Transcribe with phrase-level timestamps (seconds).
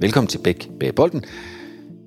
[0.00, 1.24] Velkommen til Bæk Bag Bolden,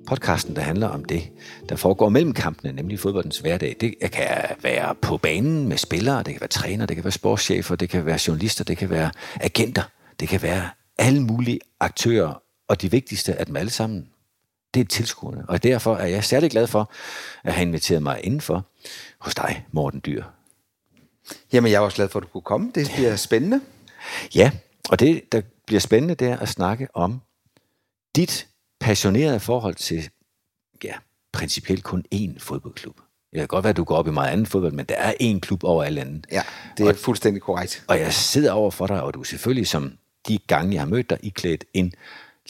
[0.06, 1.22] podcasten, der handler om det,
[1.68, 3.76] der foregår mellem kampene, nemlig fodboldens hverdag.
[3.80, 7.76] Det kan være på banen med spillere, det kan være træner, det kan være sportschefer,
[7.76, 9.82] det kan være journalister, det kan være agenter,
[10.20, 10.68] det kan være
[10.98, 14.08] alle mulige aktører, og de vigtigste af dem alle sammen,
[14.74, 15.44] det er tilskuerne.
[15.48, 16.92] Og derfor er jeg særlig glad for
[17.44, 18.66] at have inviteret mig indenfor
[19.18, 20.24] hos dig, Morten Dyr.
[21.52, 22.72] Jamen, jeg er også glad for, at du kunne komme.
[22.74, 23.60] Det bliver spændende.
[24.34, 24.50] Ja,
[24.90, 27.20] og det, der bliver spændende, det er at snakke om
[28.16, 28.48] dit
[28.80, 30.10] passionerede forhold til,
[30.84, 30.94] ja,
[31.32, 32.96] principielt kun én fodboldklub.
[33.32, 35.12] Det kan godt være, at du går op i meget anden fodbold, men der er
[35.22, 36.26] én klub over alle andet.
[36.32, 36.42] Ja,
[36.76, 37.84] det er og, fuldstændig korrekt.
[37.88, 39.92] Og jeg sidder over for dig, og du er selvfølgelig, som
[40.28, 41.92] de gange, jeg har mødt dig, iklædt en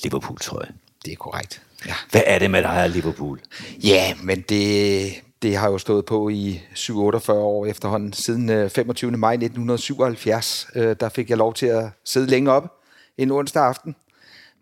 [0.03, 0.73] Liverpool-trøje.
[1.05, 1.63] Det er korrekt.
[1.87, 1.95] Ja.
[2.11, 3.41] Hvad er det med dig og Liverpool?
[3.85, 5.13] Ja, men det,
[5.43, 8.13] det har jo stået på i 47 år efterhånden.
[8.13, 9.13] Siden 25.
[9.13, 12.73] Øh, maj 1977, øh, der fik jeg lov til at sidde længe op
[13.19, 13.97] en onsdag aften,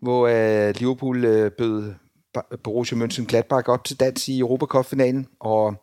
[0.03, 1.93] hvor øh, Liverpool bød
[2.63, 5.75] Borussia Mönchengladbach op til dans i Europacup-finalen, og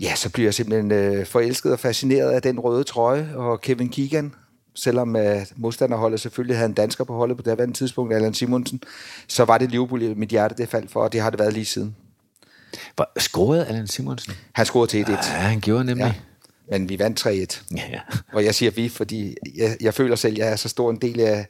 [0.00, 4.34] ja, så bliver jeg simpelthen forelsket og fascineret af den røde trøje, og Kevin Keegan,
[4.74, 5.22] selvom uh,
[5.56, 8.82] modstanderholdet selvfølgelig havde en dansker på holdet på det andet tidspunkt, Allan Simonsen,
[9.28, 11.64] så var det Liverpool, mit hjerte det faldt for, og det har det været lige
[11.64, 11.96] siden.
[12.94, 14.32] Hvor, scorede Allan Simonsen?
[14.52, 15.10] Han scorede til 1-1.
[15.10, 16.04] Ja, han gjorde nemlig.
[16.04, 16.14] Ja.
[16.78, 17.62] Men vi vandt 3-1.
[17.76, 18.00] Ja, ja.
[18.32, 20.96] Og jeg siger vi, fordi jeg, jeg føler selv, at jeg er så stor en
[20.96, 21.46] del af,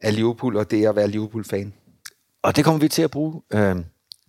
[0.00, 1.74] af Liverpool, og det er at være Liverpool-fan.
[2.42, 3.76] Og det kommer vi til at bruge øh,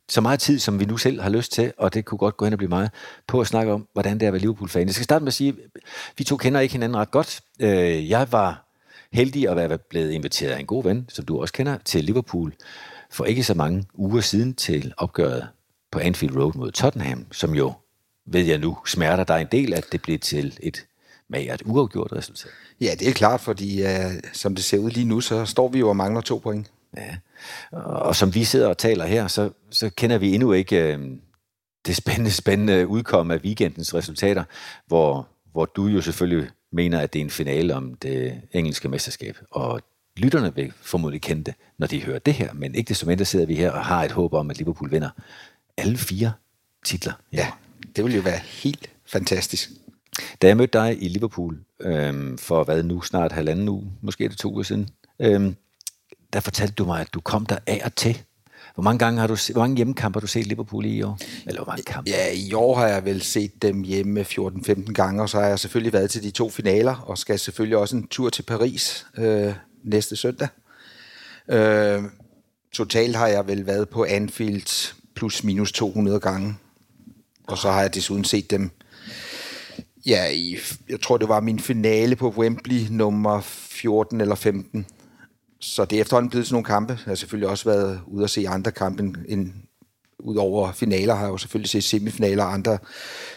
[0.10, 2.46] så meget tid, som vi nu selv har lyst til, og det kunne godt gå
[2.46, 2.92] hen og blive meget,
[3.28, 4.88] på at snakke om, hvordan det er at være Liverpool-fan.
[4.88, 5.82] Jeg skal starte med at sige, at
[6.18, 7.42] vi to kender ikke hinanden ret godt.
[7.62, 8.68] Øh, jeg var
[9.12, 12.54] heldig at være blevet inviteret af en god ven, som du også kender, til Liverpool
[13.12, 15.48] for ikke så mange uger siden til opgøret
[15.92, 17.74] på Anfield Road mod Tottenham, som jo,
[18.26, 20.86] ved jeg nu, smerter dig en del, at det blev til et
[21.30, 22.52] magert uafgjort resultat.
[22.82, 23.90] Ja, det er klart, fordi uh,
[24.34, 26.72] som det ser ud lige nu, så står vi jo og mangler to point.
[26.98, 27.16] Ja,
[27.72, 31.06] og som vi sidder og taler her, så, så kender vi endnu ikke uh,
[31.86, 34.44] det spændende, spændende udkom af weekendens resultater,
[34.88, 39.38] hvor, hvor du jo selvfølgelig mener, at det er en finale om det engelske mesterskab,
[39.52, 39.82] og
[40.18, 43.46] lytterne vil formodentlig kende det, når de hører det her, men ikke desto mindre sidder
[43.46, 45.10] vi her og har et håb om, at Liverpool vinder
[45.78, 46.32] alle fire
[46.86, 47.14] titler.
[47.34, 47.52] Ja,
[47.96, 49.70] det ville jo være helt fantastisk.
[50.42, 54.38] Da jeg mødte dig i Liverpool øhm, for hvad nu, snart halvanden uge, måske det
[54.38, 54.90] to uger siden,
[55.20, 55.56] øhm,
[56.34, 58.24] der fortalte du mig, at du kom der af og til.
[58.74, 61.20] Hvor mange gange har du hvor mange hjemmekampe har du set Liverpool i, i år?
[61.46, 62.10] Eller hvor mange kampe?
[62.10, 65.60] Ja, i år har jeg vel set dem hjemme 14-15 gange, og så har jeg
[65.60, 69.54] selvfølgelig været til de to finaler, og skal selvfølgelig også en tur til Paris øh,
[69.84, 70.48] næste søndag.
[71.50, 72.04] Øh,
[72.74, 76.56] totalt har jeg vel været på Anfield plus minus 200 gange.
[77.48, 78.72] Og så har jeg desuden set dem,
[80.08, 80.58] ja, i,
[80.90, 84.86] jeg tror det var min finale på Wembley, nummer 14 eller 15.
[85.60, 86.94] Så det er efterhånden blevet sådan nogle kampe.
[86.94, 89.54] Jeg har selvfølgelig også været ude at se andre kampe end,
[90.20, 92.78] Udover finaler har jeg jo selvfølgelig set semifinaler og andre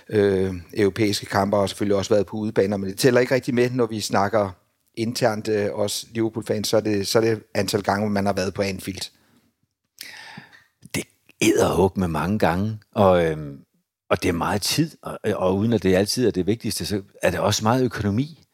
[0.08, 3.70] øh, europæiske kampe, og selvfølgelig også været på udebaner, men det tæller ikke rigtig med,
[3.70, 4.50] når vi snakker
[4.94, 8.54] internt øh, os Liverpool-fans, så er, det, så er det antal gange, man har været
[8.54, 9.10] på Anfield
[10.94, 11.04] Det
[11.40, 13.58] æderhug med mange gange, og, øhm,
[14.10, 17.02] og det er meget tid, og, og uden at det altid er det vigtigste, så
[17.22, 18.46] er det også meget økonomi.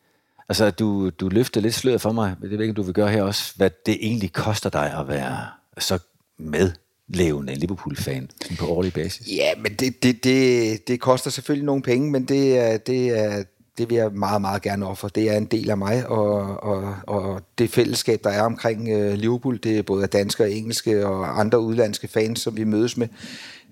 [0.48, 3.22] Altså, du, du løfter lidt sløret for mig, det ved ikke, du vil gøre her
[3.22, 5.46] også, hvad det egentlig koster dig at være
[5.78, 5.98] så
[6.38, 6.72] med
[7.08, 9.28] levende Liverpool-fan på årlig basis?
[9.36, 13.44] Ja, men det, det, det, det koster selvfølgelig nogle penge, men det er, det er,
[13.78, 15.10] det vil jeg meget, meget gerne ofre.
[15.14, 19.14] Det er en del af mig, og, og, og det fællesskab, der er omkring øh,
[19.14, 23.08] Liverpool, det er både danske og engelske og andre udlandske fans, som vi mødes med.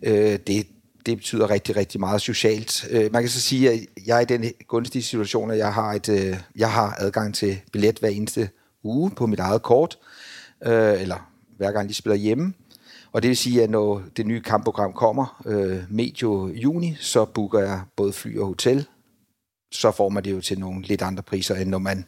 [0.03, 0.66] Øh, det,
[1.06, 2.87] det betyder rigtig, rigtig meget socialt.
[2.91, 5.92] Øh, man kan så sige, at jeg er i den gunstige situation, at jeg har,
[5.92, 8.48] et, øh, jeg har adgang til billet hver eneste
[8.82, 9.98] uge på mit eget kort,
[10.65, 12.54] øh, eller hver gang de spiller hjemme.
[13.12, 17.59] Og det vil sige, at når det nye kampprogram kommer, øh, medio juni, så booker
[17.59, 18.86] jeg både fly og hotel
[19.74, 22.04] så får man det jo til nogle lidt andre priser, end når man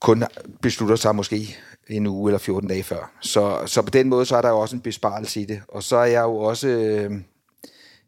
[0.00, 0.24] kun
[0.62, 1.56] beslutter sig måske
[1.88, 3.12] en uge eller 14 dage før.
[3.20, 5.62] Så, så på den måde, så er der jo også en besparelse i det.
[5.68, 7.12] Og så er jeg jo også, øh,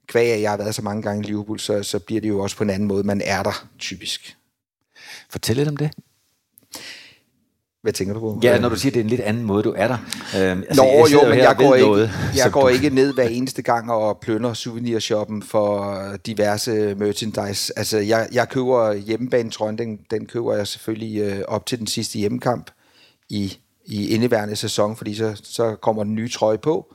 [0.09, 2.41] kvæg at jeg har været så mange gange i Liverpool, så, så bliver det jo
[2.41, 4.37] også på en anden måde, man er der typisk.
[5.31, 5.91] Fortæl lidt om det.
[7.83, 8.41] Hvad tænker du på?
[8.43, 9.99] Ja, når du siger, det er en lidt anden måde, du er der.
[10.37, 12.69] Øhm, altså, Nå, jeg jo, men jeg går, ikke, noget, jeg går du...
[12.69, 17.79] ikke ned hver eneste gang og plønder souvenirshoppen for diverse merchandise.
[17.79, 22.19] Altså, jeg, jeg køber hjemmebanetrøjen, den, den køber jeg selvfølgelig øh, op til den sidste
[22.19, 22.71] hjemmekamp
[23.29, 26.95] i, i indeværende sæson, fordi så, så kommer den nye trøje på,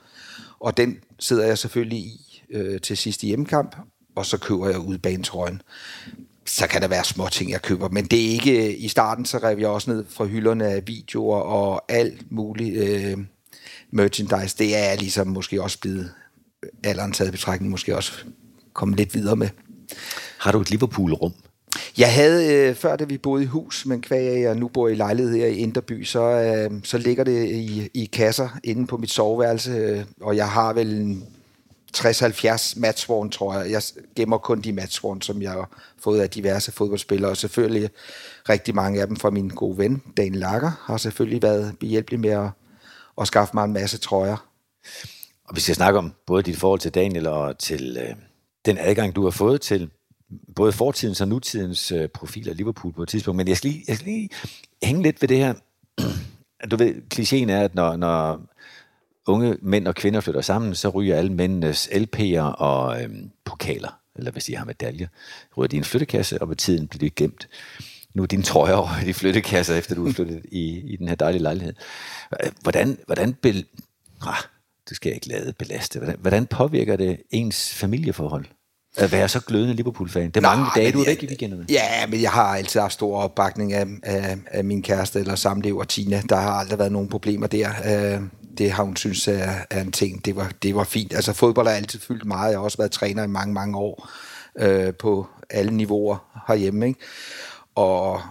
[0.60, 3.76] og den sidder jeg selvfølgelig i øh, til sidste hjemmekamp,
[4.16, 5.62] og så køber jeg udbanetrøjen
[6.46, 7.88] så kan der være små ting, jeg køber.
[7.88, 8.76] Men det er ikke...
[8.76, 12.76] I starten, så rev jeg også ned fra hylderne af videoer og alt muligt.
[12.76, 13.18] Øh,
[13.90, 16.10] merchandise, det er ligesom måske også blevet
[16.84, 18.12] alderen taget betragtning, måske også
[18.72, 19.48] kommet lidt videre med.
[20.38, 21.32] Har du et Liverpool-rum?
[21.98, 24.94] Jeg havde, øh, før da vi boede i hus, men kvæg jeg nu bor i
[24.94, 29.10] lejlighed her i Inderby, så, øh, så ligger det i, i kasser inde på mit
[29.10, 31.24] soveværelse, øh, og jeg har vel en
[31.96, 33.70] 60-70 matchworn, tror jeg.
[33.70, 33.82] Jeg
[34.16, 37.90] gemmer kun de matchworn, som jeg har fået af diverse fodboldspillere, og selvfølgelig
[38.48, 42.30] rigtig mange af dem fra min gode ven, Daniel Lager, har selvfølgelig været behjælpelig med
[42.30, 42.48] at,
[43.20, 44.36] at skaffe mig en masse trøjer.
[45.48, 48.14] Og vi skal snakke om både dit forhold til Daniel og til øh,
[48.66, 49.90] den adgang, du har fået til
[50.56, 53.36] både fortidens og nutidens øh, profiler Liverpool på et tidspunkt.
[53.36, 54.28] Men jeg skal lige, jeg skal lige
[54.82, 55.54] hænge lidt ved det her.
[56.70, 58.40] Du ved, klichéen er, at når, når
[59.26, 64.30] unge mænd og kvinder flytter sammen, så ryger alle mændenes LP'er og øhm, pokaler, eller
[64.30, 65.08] hvis de har medaljer,
[65.56, 67.48] ryger de i en flyttekasse, og med tiden bliver de gemt.
[68.14, 71.08] Nu er dine trøjer over i de flyttekasser, efter du er flyttet i, i den
[71.08, 71.74] her dejlige lejlighed.
[72.62, 73.66] Hvordan, hvordan bel...
[74.26, 74.34] Ah,
[74.88, 75.98] det skal ikke lade belaste.
[75.98, 78.44] Hvordan, hvordan påvirker det ens familieforhold?
[78.96, 80.30] at være så glødende Liverpool-fan.
[80.30, 81.66] Det er mange dage, du er væk i weekenderne.
[81.68, 85.84] Ja, men jeg har altid haft stor opbakning af, af, af min kæreste eller samlever
[85.84, 86.22] Tina.
[86.28, 87.68] Der har aldrig været nogen problemer der.
[88.58, 90.24] Det har hun synes er, er en ting.
[90.24, 91.14] Det var, det var fint.
[91.14, 92.50] Altså fodbold har altid fyldt meget.
[92.50, 94.10] Jeg har også været træner i mange, mange år
[94.58, 96.86] øh, på alle niveauer herhjemme.
[96.88, 97.00] Ikke?
[97.74, 98.22] Og,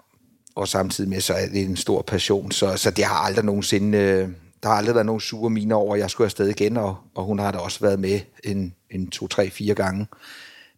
[0.55, 2.51] og samtidig med, så er det en stor passion.
[2.51, 3.97] Så, så det har aldrig nogensinde...
[3.97, 4.29] Øh,
[4.63, 7.23] der har aldrig været nogen sure miner over, at jeg skulle afsted igen, og, og
[7.23, 10.07] hun har da også været med en, en to, tre, fire gange.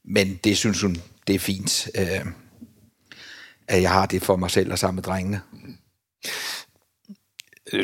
[0.04, 2.26] Men det synes hun, det er fint, øh,
[3.68, 5.42] at jeg har det for mig selv og sammen med drengene.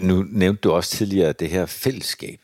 [0.02, 2.40] Nu nævnte du også tidligere det her fællesskab,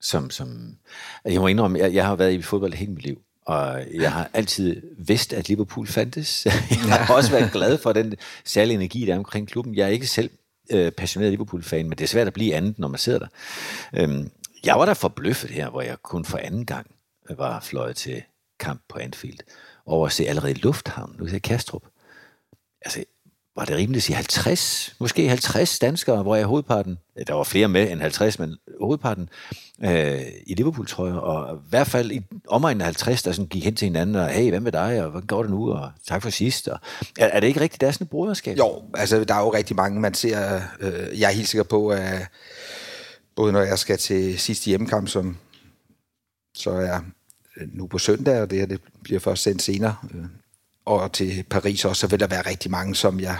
[0.00, 0.76] som, som
[1.24, 4.30] jeg må indrømme, jeg, jeg har været i fodbold hele mit liv, og jeg har
[4.32, 6.46] altid vidst, at Liverpool fandtes.
[6.70, 8.14] Jeg har også været glad for den
[8.44, 9.74] særlige energi, der er omkring klubben.
[9.74, 10.30] Jeg er ikke selv
[10.70, 13.26] øh, passioneret Liverpool-fan, men det er svært at blive andet, når man sidder der.
[13.94, 14.30] Øhm,
[14.64, 16.86] jeg var der forbløffet her, hvor jeg kun for anden gang
[17.30, 18.22] var fløjet til
[18.60, 19.38] kamp på Anfield,
[19.86, 21.82] over at se allerede i Lufthavn, nu ser Kastrup.
[22.80, 23.04] Altså,
[23.56, 27.68] var det rimeligt at sige 50, måske 50 danskere, hvor jeg hovedparten, der var flere
[27.68, 29.28] med end 50, men hovedparten
[29.84, 33.76] øh, i Liverpool-trøjer, og i hvert fald i omegnen af 50, der sådan gik hen
[33.76, 36.30] til hinanden, og hey, hvad med dig, og hvad går det nu, og tak for
[36.30, 36.68] sidst.
[36.68, 36.78] Og,
[37.18, 38.58] er, er, det ikke rigtigt, der er sådan et broderskab?
[38.58, 41.88] Jo, altså der er jo rigtig mange, man ser, øh, jeg er helt sikker på,
[41.88, 42.28] at
[43.36, 45.36] både når jeg skal til sidste hjemmekamp, som
[46.54, 47.00] så er
[47.56, 50.24] øh, nu på søndag, og det her det bliver først sendt senere, øh,
[50.86, 53.36] og til Paris også, så vil der være rigtig mange, som jeg,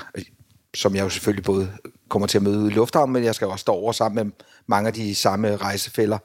[0.75, 1.73] som jeg jo selvfølgelig både
[2.09, 4.33] kommer til at møde i lufthavnen, men jeg skal også stå over sammen med
[4.67, 6.19] mange af de samme rejsefælder,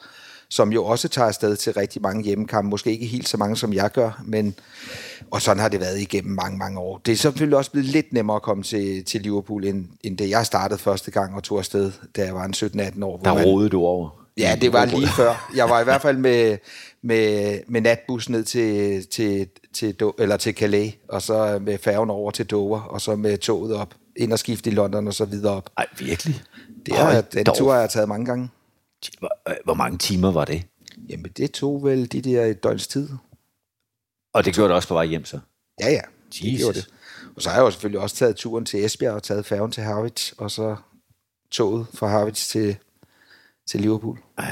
[0.50, 2.69] som jo også tager afsted til rigtig mange hjemmekampe.
[2.69, 4.56] Måske ikke helt så mange, som jeg gør, men
[5.31, 7.01] og sådan har det været igennem mange, mange år.
[7.06, 10.29] Det er selvfølgelig også blevet lidt nemmere at komme til, til Liverpool, end, end det
[10.29, 13.18] jeg startede første gang og tog afsted, da jeg var en 17-18 år.
[13.18, 14.20] Der rodede du over.
[14.38, 15.51] Ja, det var lige før.
[15.56, 16.57] Jeg var i hvert fald med,
[17.01, 22.31] med, med natbus ned til, til, til, eller til Calais, og så med færgen over
[22.31, 25.54] til Dover, og så med toget op, ind og skifte i London, og så videre
[25.54, 25.69] op.
[25.78, 26.44] Ej, virkelig?
[26.86, 27.57] Det er, den dog.
[27.57, 28.50] tur har jeg taget mange gange.
[29.19, 29.31] Hvor,
[29.64, 30.64] hvor mange timer var det?
[31.09, 33.09] Jamen, det tog vel de der et døgns tid.
[34.33, 35.40] Og det gjorde det også på vej hjem, så?
[35.81, 36.02] Ja, ja.
[36.28, 36.52] Jesus.
[36.52, 36.88] Det gjorde det.
[37.35, 39.83] Og så har jeg jo selvfølgelig også taget turen til Esbjerg og taget færgen til
[39.83, 40.76] Harwich, og så
[41.52, 42.78] toget fra Harwich til,
[43.71, 44.19] til Liverpool.
[44.40, 44.45] Ja.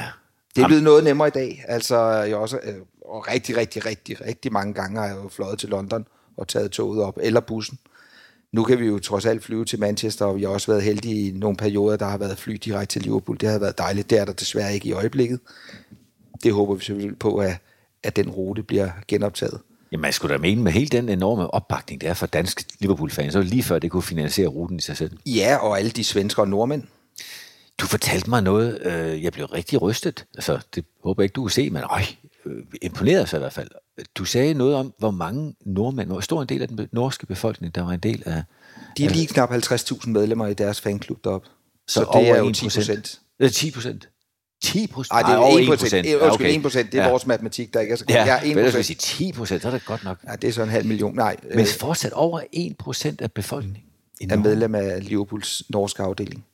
[0.56, 1.66] Det er blevet noget nemmere i dag.
[1.68, 5.60] Altså, jeg også, øh, og rigtig, rigtig, rigtig, rigtig mange gange har jeg jo fløjet
[5.60, 6.06] til London
[6.38, 7.80] og taget toget op, eller bussen.
[8.52, 11.28] Nu kan vi jo trods alt flyve til Manchester, og vi har også været heldige
[11.28, 13.38] i nogle perioder, der har været fly direkte til Liverpool.
[13.40, 14.10] Det har været dejligt.
[14.10, 15.40] Det er der desværre ikke i øjeblikket.
[16.44, 17.58] Det håber vi selvfølgelig på, at,
[18.04, 19.60] at den rute bliver genoptaget.
[19.92, 23.34] Jamen, jeg skulle da mene med hele den enorme opbakning, der er for danske Liverpool-fans,
[23.34, 25.18] så lige før det kunne finansiere ruten i sig selv.
[25.26, 26.84] Ja, og alle de svensker og nordmænd.
[27.80, 30.26] Du fortalte mig noget, øh, jeg blev rigtig rystet.
[30.36, 32.02] Altså, det håber jeg ikke, du kan se, men øj,
[32.46, 33.70] øh, imponeret sig i hvert fald.
[34.16, 37.76] Du sagde noget om, hvor mange nordmænd, hvor stor en del af den norske befolkning,
[37.76, 38.44] der var en del af...
[38.98, 41.48] De er lige knap 50.000 medlemmer i deres fanklub deroppe.
[41.88, 43.22] Så, så det er jo 10 procent.
[43.52, 44.10] 10 procent?
[44.64, 45.12] 10 procent?
[45.12, 46.08] Nej, det er 1 procent.
[46.08, 46.56] Er, okay.
[46.56, 46.92] 1 procent.
[46.92, 47.10] Det er ja.
[47.10, 48.16] vores matematik, der ikke er så godt.
[48.16, 48.76] Ja, ja 1 procent.
[48.76, 50.18] Jeg sige 10 procent, så er det godt nok.
[50.28, 51.16] Ja, det er så en halv million.
[51.16, 51.36] Nej.
[51.50, 53.84] Men øh, fortsat over 1 procent af befolkningen.
[54.30, 56.46] Er medlem af Liverpools norske afdeling.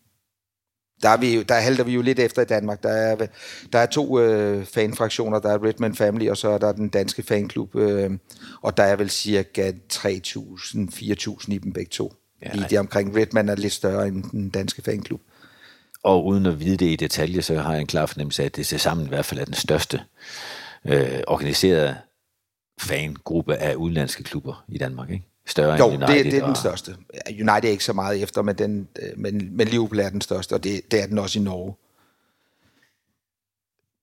[1.05, 2.83] Der, er vi, der halter vi jo lidt efter i Danmark.
[2.83, 3.27] Der er,
[3.73, 5.39] der er to øh, fanfraktioner.
[5.39, 7.75] Der er Redman Family, og så er der den danske fanklub.
[7.75, 8.11] Øh,
[8.61, 12.13] og der er vel cirka 3.000-4.000 i dem begge to.
[12.45, 13.17] Ja, Lige det omkring.
[13.17, 15.21] Redman er lidt større end den danske fanklub.
[16.03, 18.55] Og uden at vide det i detalje, så har jeg en klar fornemmelse af, at
[18.55, 20.01] det til sammen i hvert fald er den største
[20.85, 21.95] øh, organiserede
[22.81, 25.09] fangruppe af udenlandske klubber i Danmark.
[25.09, 25.25] Ikke?
[25.47, 26.23] Større jo, end United.
[26.23, 26.95] det, det er den største.
[27.29, 30.53] United er ikke så meget efter, men, den, øh, men, men Liverpool er den største,
[30.53, 31.75] og det, det er den også i Norge.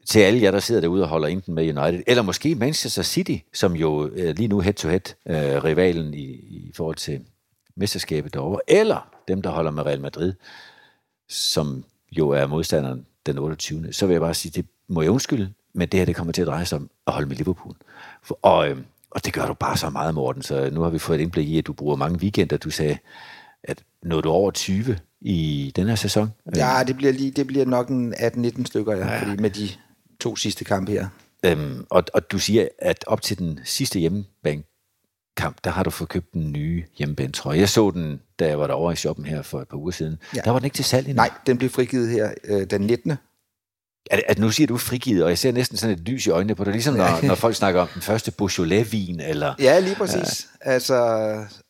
[0.08, 3.36] til alle jer, der sidder derude og holder enten med United, eller måske Manchester City,
[3.52, 7.20] som jo øh, lige nu head-to-head øh, rivalen i, i forhold til
[7.74, 10.32] mesterskabet derovre, eller dem, der holder med Real Madrid,
[11.28, 13.92] som jo er modstanderen den 28.
[13.92, 16.42] Så vil jeg bare sige, det må jeg undskylde, men det her det kommer til
[16.42, 17.76] at dreje sig om at holde med Liverpool.
[18.22, 18.76] For, og, øh,
[19.14, 21.48] og det gør du bare så meget, Morten, så nu har vi fået et indblik
[21.48, 22.56] i, at du bruger mange weekender.
[22.56, 22.98] Du sagde,
[23.64, 26.32] at nåede du over 20 i den her sæson?
[26.56, 29.22] Ja, det bliver, lige, det bliver nok en 18-19 stykker, ja, ja.
[29.22, 29.68] Fordi med de
[30.20, 31.08] to sidste kampe her.
[31.44, 34.62] Øhm, og, og du siger, at op til den sidste hjemmebane
[35.36, 37.58] kamp, der har du fået købt den nye hjemmebanetrøje.
[37.58, 40.18] Jeg så den, da jeg var derovre i shoppen her for et par uger siden.
[40.36, 40.40] Ja.
[40.44, 41.16] Der var den ikke til salg endnu.
[41.16, 43.12] Nej, den blev frigivet her øh, den 19.
[44.10, 46.54] At, at nu siger du frigivet, og jeg ser næsten sådan et lys i øjnene
[46.54, 49.54] på dig, ligesom når, når folk snakker om den første Beaujolais-vin, eller...
[49.58, 50.48] Ja, lige præcis.
[50.64, 50.70] Ja.
[50.70, 50.96] Altså,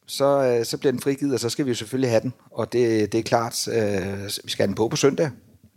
[0.06, 2.32] så, øh, så bliver den frigivet, og så skal vi jo selvfølgelig have den.
[2.50, 5.30] Og det, det er klart, øh, vi skal have den på på søndag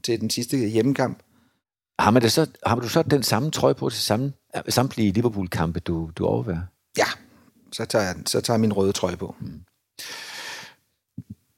[0.04, 1.20] til den sidste hjemmekamp.
[2.00, 4.34] Har, man det så, har du så den samme trøje på til samme,
[4.70, 6.62] samtlige Liverpool-kampe, du, du overværer?
[6.98, 7.08] Ja,
[7.72, 9.36] så tager, jeg, så tager jeg min røde trøje på.
[9.40, 9.62] Mm.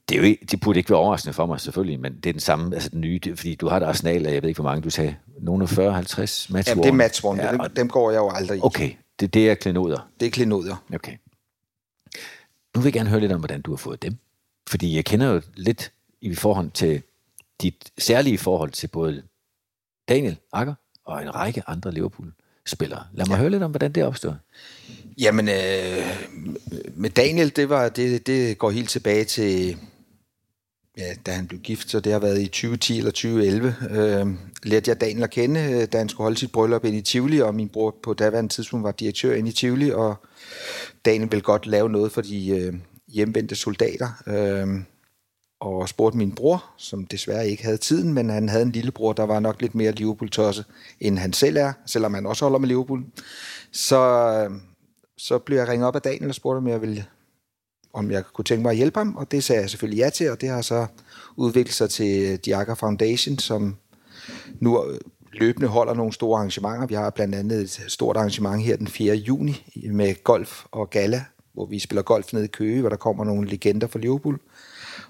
[0.10, 2.34] Det, er jo ikke, det burde ikke være overraskende for mig, selvfølgelig, men det er
[2.34, 4.70] den samme, altså den nye, fordi du har et arsenal af, jeg ved ikke, hvor
[4.70, 8.12] mange du sagde, nogle af 40-50 match Jamen, det er matchworn, ja, dem, dem går
[8.12, 8.62] jeg jo aldrig i.
[8.64, 10.10] Okay, det, det er klenoder?
[10.20, 10.76] Det er klenoder.
[10.94, 11.18] Okay.
[12.76, 14.18] Nu vil jeg gerne høre lidt om, hvordan du har fået dem.
[14.70, 17.02] Fordi jeg kender jo lidt i forhold til
[17.62, 19.24] dit særlige forhold til både
[20.10, 20.74] Daniel Akker
[21.06, 23.04] og en række andre Liverpool-spillere.
[23.14, 23.40] Lad mig ja.
[23.40, 24.34] høre lidt om, hvordan det opstod.
[25.18, 25.56] Jamen, øh,
[26.96, 29.78] med Daniel, det, var, det, det går helt tilbage til,
[30.98, 33.76] ja, da han blev gift, så det har været i 2010 eller 2011.
[33.90, 34.28] Øh,
[34.64, 37.42] lærte jeg Daniel at kende, øh, da han skulle holde sit bryllup ind i Tivoli,
[37.42, 40.16] og min bror på daværende tidspunkt var direktør ind i Tivoli, og
[41.06, 42.74] Daniel ville godt lave noget for de øh,
[43.08, 44.24] hjemvendte soldater.
[44.28, 44.68] Øh,
[45.60, 49.24] og spurgte min bror, som desværre ikke havde tiden, men han havde en lillebror, der
[49.24, 50.66] var nok lidt mere Liverpool-tosse,
[51.00, 53.04] end han selv er, selvom han også holder med Liverpool.
[53.72, 54.56] Så, øh,
[55.18, 57.06] så blev jeg ringet op af Daniel og spurgte, om jeg ville
[57.98, 60.32] om jeg kunne tænke mig at hjælpe ham, og det sagde jeg selvfølgelig ja til,
[60.32, 60.88] og det har så
[61.36, 63.76] udviklet sig til øh, Diaga Foundation, som
[64.60, 65.00] nu øh,
[65.34, 66.88] løbende holder nogle store arrangementer.
[66.88, 69.16] Vi har blandt andet et stort arrangement her den 4.
[69.16, 73.24] juni med golf og gala, hvor vi spiller golf nede i Køge, hvor der kommer
[73.24, 74.40] nogle legender fra Liverpool.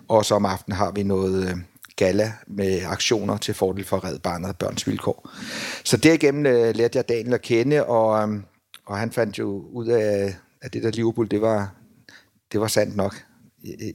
[0.08, 1.56] Og så om aftenen har vi noget øh,
[1.96, 5.30] gala med aktioner til fordel for Red Barnet og Børns Vilkår.
[5.84, 6.44] Så derigennem
[6.76, 8.30] lærte jeg Daniel at kende, og,
[8.86, 11.77] og han fandt jo ud af, at det der Liverpool, det var,
[12.52, 13.16] det var sandt nok.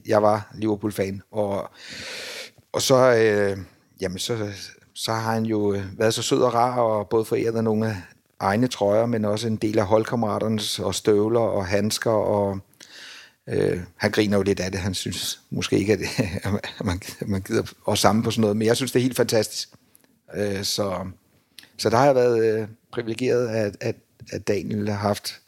[0.05, 1.69] Jeg var Liverpool-fan, og,
[2.73, 3.57] og så, øh,
[4.01, 4.51] jamen så,
[4.93, 7.95] så har han jo været så sød og rar, og både foræret nogle af
[8.39, 12.59] egne trøjer, men også en del af holdkammeraterne og støvler og handsker og
[13.49, 14.79] Øh, han griner jo lidt af det.
[14.79, 16.07] Han synes måske ikke, at, det,
[16.43, 16.51] at
[16.85, 19.69] man, man gider at sammen på sådan noget, men jeg synes, det er helt fantastisk.
[20.35, 21.07] Øh, så,
[21.77, 23.95] så der har jeg været øh, privilegeret, at, at,
[24.31, 25.41] at Daniel har haft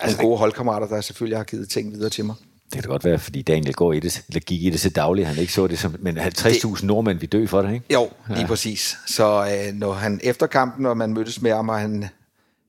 [0.00, 2.34] altså, nogle gode holdkammerater, der selvfølgelig har givet ting videre til mig.
[2.72, 5.28] Det kan godt være, fordi Daniel går i det, eller gik i det så dagligt,
[5.28, 7.86] han ikke så det som, men 50.000 nordmænd vi dø for det, ikke?
[7.92, 8.46] Jo, lige ja.
[8.46, 8.96] præcis.
[9.06, 12.08] Så øh, når han efter kampen, når man mødtes med ham, og han,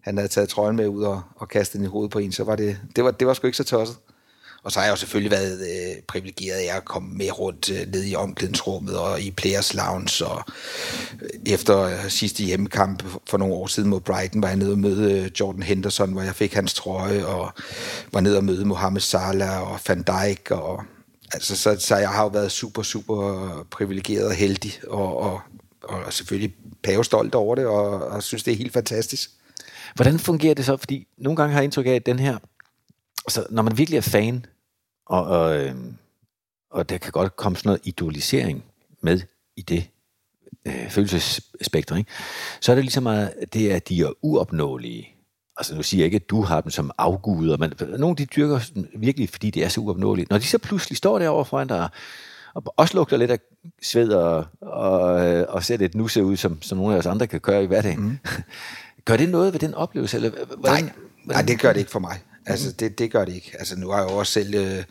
[0.02, 2.44] han havde taget trøjen med ud og, og kastet den i hovedet på en, så
[2.44, 3.98] var det, det var, det var sgu ikke så tosset.
[4.64, 7.92] Og så har jeg jo selvfølgelig været øh, privilegeret af at komme med rundt øh,
[7.92, 10.26] ned i omklædningsrummet og i Players Lounge.
[10.26, 10.44] Og
[11.22, 14.80] øh, efter øh, sidste hjemmekamp for nogle år siden mod Brighton, var jeg nede og
[14.80, 17.52] møde øh, Jordan Henderson, hvor jeg fik hans trøje, og
[18.14, 20.52] var nede og møde Mohamed Salah og Van Dijk.
[20.52, 20.84] Og,
[21.34, 25.42] altså, så, så jeg har jo været super, super privilegeret og heldig, og, og,
[25.84, 29.30] og selvfølgelig pavestolt over det, og, og synes, det er helt fantastisk.
[29.96, 30.78] Hvordan fungerer det så?
[30.78, 32.38] Fordi nogle gange har jeg indtryk af, at den her
[33.30, 34.46] så når man virkelig er fan,
[35.06, 35.76] og, og, øh,
[36.72, 38.64] og der kan godt komme sådan noget idolisering
[39.02, 39.22] med
[39.56, 39.90] i det
[40.68, 42.12] øh, følelsesspektrum, ikke?
[42.62, 45.08] så er det ligesom, at det er, de er uopnåelige.
[45.58, 48.60] Altså nu siger jeg ikke, at du har dem som afguder, men nogle de dyrker
[48.96, 50.28] virkelig, fordi de er så uopnåelige.
[50.30, 51.90] Når de så pludselig står derovre foran dig,
[52.54, 53.40] og også lugter lidt af
[53.82, 55.02] sved og, og,
[55.50, 58.02] og ser lidt nusse ud, som, som nogle af os andre kan gøre i hverdagen.
[58.02, 58.18] Mm.
[59.06, 60.18] gør det noget ved den oplevelse?
[60.18, 60.92] Eller hvordan, nej, hvordan?
[61.26, 62.20] nej, det gør det ikke for mig.
[62.48, 63.52] Altså, det, det gør det ikke.
[63.60, 64.84] Altså, nu har jeg jo også selv øh,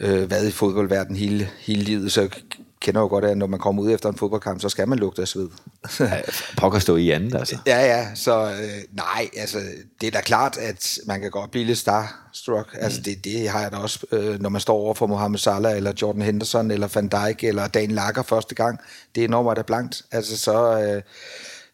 [0.00, 2.28] øh, været i fodboldverdenen hele, hele livet, så
[2.80, 5.22] kender jo godt, at når man kommer ud efter en fodboldkamp, så skal man lugte
[5.22, 5.48] af sved.
[6.00, 6.20] ja,
[6.56, 7.58] pokker stå i andet, altså.
[7.66, 9.58] Ja, ja, så øh, nej, altså,
[10.00, 12.76] det er da klart, at man kan godt blive lidt starstruck.
[12.80, 13.04] Altså, mm.
[13.04, 15.92] det, det har jeg da også, øh, når man står over for Mohamed Salah, eller
[16.02, 18.78] Jordan Henderson, eller Van Dijk, eller Dan Lager første gang.
[19.14, 20.02] Det er enormt af blankt.
[20.12, 20.80] Altså, så...
[20.80, 21.02] Øh,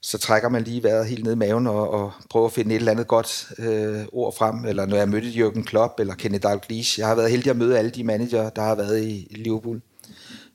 [0.03, 2.79] så trækker man lige vejret helt ned i maven og, og prøver at finde et
[2.79, 4.65] eller andet godt øh, ord frem.
[4.65, 6.99] Eller når jeg mødte Jürgen Klopp eller Kenneth Dalglish.
[7.01, 9.81] Jeg har været heldig at møde alle de manager, der har været i, i Liverpool.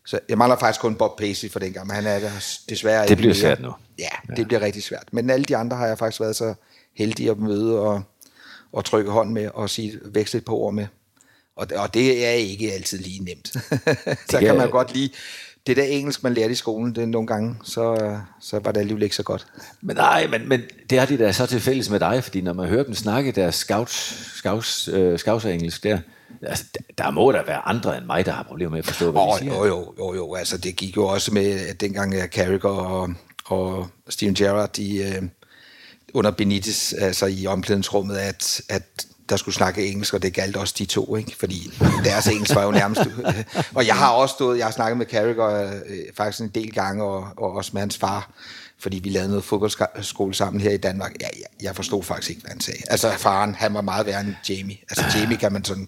[0.06, 2.30] Så jeg mangler faktisk kun Bob Paisley for den gang, men han er der
[2.70, 3.42] desværre Det bliver mere.
[3.42, 3.72] svært nu.
[4.00, 5.04] Ja, det bliver rigtig svært.
[5.12, 6.54] Men alle de andre har jeg faktisk været så
[6.96, 8.02] heldig at møde og,
[8.74, 10.88] og trykke hånd med og sige, veksle et par ord med.
[11.56, 13.48] Og, og det er ikke altid lige nemt.
[14.30, 15.10] så kan- kan man godt lige...
[15.68, 19.04] Det der engelsk, man lærte i skolen, det nogle gange, så, så var det alligevel
[19.04, 19.48] ikke så godt.
[19.82, 22.54] Men nej, men, men det har de da så til fælles med dig, fordi når
[22.54, 26.00] man hører dem snakke deres scouts, scouts, øh, scouts engelsk der,
[26.42, 29.12] altså, der, der må der være andre end mig, der har problemer med at forstå,
[29.12, 29.56] hvad de Oh, siger.
[29.56, 33.10] jo, jo, jo, jo, altså det gik jo også med, at dengang at Carragher og,
[33.46, 35.24] og Steven Gerrard, de, øh,
[36.14, 40.76] under Benitez, altså i omklædningsrummet, at, at der skulle snakke engelsk, og det galt også
[40.78, 41.36] de to, ikke?
[41.40, 41.72] fordi
[42.04, 43.02] deres engelsk var jo nærmest...
[43.76, 47.04] og jeg har også stået, jeg har snakket med Carragher øh, faktisk en del gange,
[47.04, 48.32] og, og også med hans far,
[48.80, 51.14] fordi vi lavede noget fodboldskole sammen her i Danmark.
[51.20, 52.82] Jeg, jeg, jeg forstod faktisk ikke, hvad han sagde.
[52.90, 54.78] Altså faren, han var meget værre end Jamie.
[54.90, 55.88] Altså Jamie kan man sådan...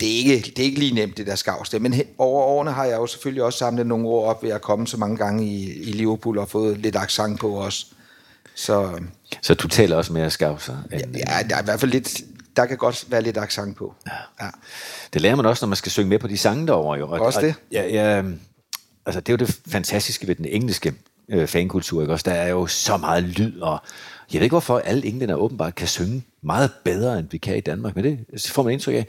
[0.00, 1.72] Det er ikke, det er ikke lige nemt, det der skavs.
[1.80, 4.86] Men over årene har jeg jo selvfølgelig også samlet nogle ord op ved at komme
[4.86, 7.86] så mange gange i, i Liverpool og fået lidt accent på os.
[8.54, 9.00] Så
[9.42, 10.76] Så du taler også mere scouser?
[10.92, 12.20] End, ja, der er i hvert fald lidt,
[12.56, 13.94] der kan godt være lidt accent på.
[14.40, 14.46] Ja.
[15.12, 16.98] Det lærer man også, når man skal synge med på de sange derovre.
[16.98, 17.08] Jo.
[17.10, 17.48] Og, Også det?
[17.56, 18.22] Og, ja, ja,
[19.06, 20.94] altså, det er jo det fantastiske ved den engelske
[21.28, 22.00] øh, fankultur.
[22.00, 22.12] Ikke?
[22.12, 23.78] Også, der er jo så meget lyd, og
[24.32, 27.60] jeg ved ikke, hvorfor alle englænder åbenbart kan synge meget bedre, end vi kan i
[27.60, 27.96] Danmark.
[27.96, 29.06] Men det får man indtryk af.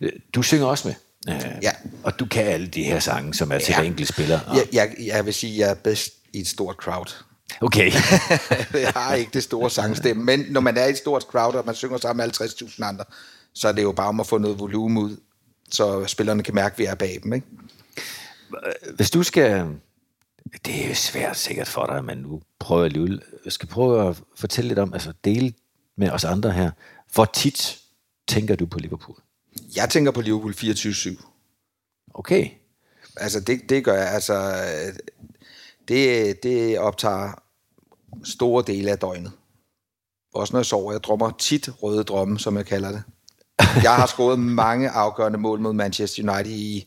[0.00, 0.94] Øh, Du synger også med.
[1.34, 1.70] Øh, Ja.
[2.02, 3.80] Og du kan alle de her sange, som er til Ja.
[3.80, 3.86] ja.
[3.86, 4.40] enkelte spillere.
[4.46, 7.14] Og, Jeg, jeg, jeg vil sige, at jeg er bedst i et stort crowd.
[7.60, 7.92] Okay.
[8.86, 11.66] jeg har ikke det store sangstemme, men når man er i et stort crowd, og
[11.66, 13.04] man synger sammen med 50.000 andre,
[13.52, 15.16] så er det jo bare om at få noget volumen ud,
[15.70, 17.32] så spillerne kan mærke, at vi er bag dem.
[17.32, 17.46] Ikke?
[18.96, 19.66] Hvis du skal...
[20.66, 23.22] Det er jo svært sikkert for dig, men nu prøver jeg alligevel.
[23.44, 25.52] Jeg skal prøve at fortælle lidt om, altså dele
[25.96, 26.70] med os andre her.
[27.14, 27.78] Hvor tit
[28.28, 29.16] tænker du på Liverpool?
[29.76, 32.10] Jeg tænker på Liverpool 24-7.
[32.14, 32.48] Okay.
[33.16, 34.08] Altså, det, det gør jeg.
[34.08, 34.54] Altså,
[35.88, 37.42] det, det optager
[38.24, 39.32] store dele af døgnet.
[40.34, 40.92] Også når jeg sover.
[40.92, 43.02] Jeg drømmer tit røde drømme, som jeg kalder det.
[43.82, 46.86] Jeg har scoret mange afgørende mål mod Manchester United i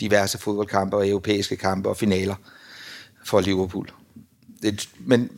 [0.00, 2.34] diverse fodboldkampe og europæiske kampe og finaler
[3.24, 3.90] for Liverpool.
[4.62, 5.30] Det, men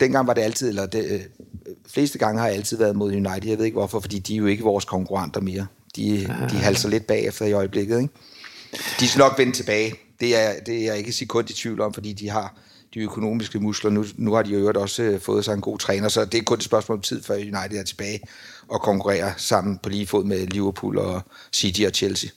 [0.00, 1.20] dengang var det altid, eller det, øh,
[1.88, 3.48] fleste gange har jeg altid været mod United.
[3.48, 5.66] Jeg ved ikke hvorfor, fordi de er jo ikke vores konkurrenter mere.
[5.96, 8.14] De, de halser lidt bagefter i øjeblikket, ikke?
[9.00, 9.94] De skal nok vende tilbage.
[10.20, 12.54] Det er, det er jeg ikke sekund i tvivl om, fordi de har
[12.94, 13.90] de økonomiske muskler.
[13.90, 16.38] Nu, nu har de jo øvrigt også øh, fået sig en god træner, så det
[16.38, 18.20] er kun et spørgsmål om tid, før United er tilbage
[18.68, 22.30] og konkurrerer sammen på lige fod med Liverpool og City og Chelsea.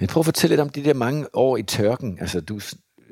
[0.00, 2.18] Men prøv at fortælle lidt om de der mange år i tørken.
[2.20, 2.60] Altså, du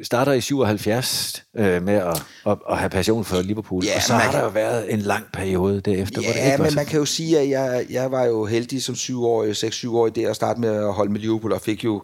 [0.03, 4.13] starter i 77 øh, med at, at, at have passion for Liverpool, Ja, og så
[4.13, 6.71] man har der jo været en lang periode derefter, hvor det Ja, ikke var men
[6.71, 6.77] så...
[6.77, 10.37] man kan jo sige, at jeg, jeg var jo heldig som syvårig, 6-7-årig der at
[10.37, 12.03] starte med at holde med Liverpool, og fik jo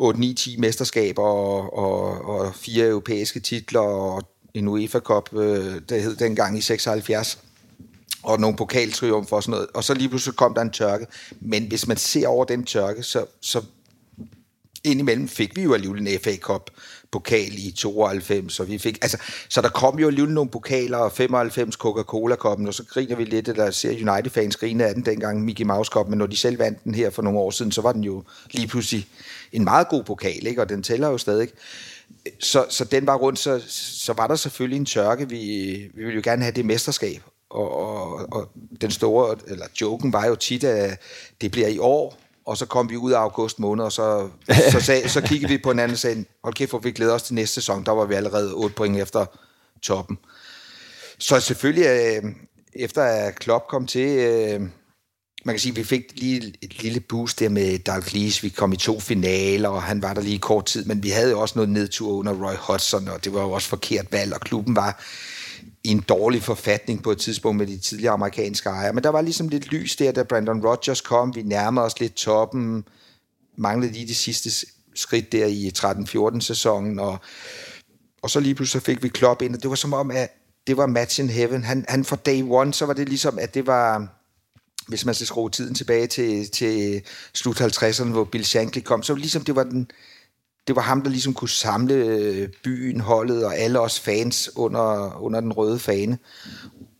[0.00, 4.22] 8-9-10 mesterskaber og, og, og fire europæiske titler og
[4.54, 7.38] en UEFA Cup, øh, det hed dengang i 76
[8.22, 9.66] og nogle pokaltriumfer og sådan noget.
[9.74, 11.06] Og så lige pludselig kom der en tørke.
[11.40, 13.62] Men hvis man ser over den tørke, så, så
[14.84, 16.70] indimellem fik vi jo alligevel en FA Cup
[17.12, 19.18] pokal i 92, og vi fik, altså,
[19.48, 23.48] så der kom jo alligevel nogle pokaler, og 95 Coca-Cola-koppen, og så griner vi lidt,
[23.48, 26.84] eller ser United-fans grine af den dengang, Mickey Mouse koppen, men når de selv vandt
[26.84, 29.06] den her for nogle år siden, så var den jo lige pludselig
[29.52, 30.62] en meget god pokal, ikke?
[30.62, 31.48] og den tæller jo stadig.
[32.40, 35.36] Så, så den var rundt, så, så var der selvfølgelig en tørke, vi,
[35.94, 38.48] vi ville jo gerne have det mesterskab, og, og, og
[38.80, 41.00] den store, eller joken var jo tit, at
[41.40, 42.18] det bliver i år,
[42.50, 44.28] og så kom vi ud af august måned, og så,
[44.72, 47.22] så, sag, så kiggede vi på hinanden og sagde, hold kæft, hvor vi glæder os
[47.22, 47.84] til næste sæson.
[47.84, 49.26] Der var vi allerede 8 point efter
[49.82, 50.18] toppen.
[51.18, 52.32] Så selvfølgelig, øh,
[52.74, 54.60] efter at Klopp kom til, øh,
[55.44, 58.42] man kan sige, at vi fik lige et lille boost der med Dalglish.
[58.42, 61.10] Vi kom i to finaler, og han var der lige i kort tid, men vi
[61.10, 64.34] havde jo også noget nedtur under Roy Hodgson, og det var jo også forkert valg,
[64.34, 65.02] og klubben var
[65.84, 68.92] en dårlig forfatning på et tidspunkt med de tidligere amerikanske ejere.
[68.92, 71.34] Men der var ligesom lidt lys der, da Brandon Rodgers kom.
[71.34, 72.84] Vi nærmede os lidt toppen.
[73.56, 77.18] Manglede lige de sidste skridt der i 13-14 sæsonen, og,
[78.22, 80.28] og så lige pludselig fik vi Klopp ind, og det var som om, at
[80.66, 81.64] det var match in heaven.
[81.64, 84.08] Han, han fra day one, så var det ligesom, at det var,
[84.88, 87.02] hvis man skal skrue tiden tilbage til, til
[87.34, 89.90] slut 50'erne, hvor Bill Shankly kom, så ligesom, det var den,
[90.70, 95.18] det var ham, der ligesom kunne samle øh, byen, holdet og alle os fans under,
[95.22, 96.18] under den røde fane.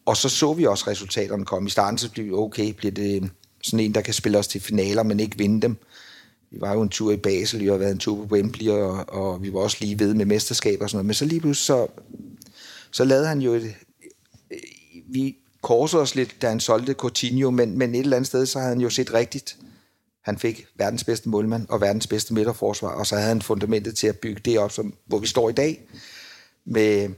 [0.06, 1.66] Og så så vi også resultaterne komme.
[1.66, 3.28] I starten så blev vi, okay, bliver det øh,
[3.62, 5.76] sådan en, der kan spille os til finaler, men ikke vinde dem.
[6.50, 9.08] Vi var jo en tur i Basel, vi har været en tur på Wembley, og,
[9.08, 11.06] og vi var også lige ved med mesterskaber og sådan noget.
[11.06, 11.86] Men så lige pludselig, så,
[12.90, 13.74] så lavede han jo et...
[14.50, 14.58] Øh,
[15.08, 18.58] vi korsede os lidt, da han solgte Coutinho, men, men et eller andet sted, så
[18.58, 19.56] havde han jo set rigtigt
[20.24, 24.06] han fik verdens bedste målmand og verdens bedste midterforsvar, og så havde han fundamentet til
[24.06, 25.80] at bygge det op, som, hvor vi står i dag,
[26.64, 27.10] med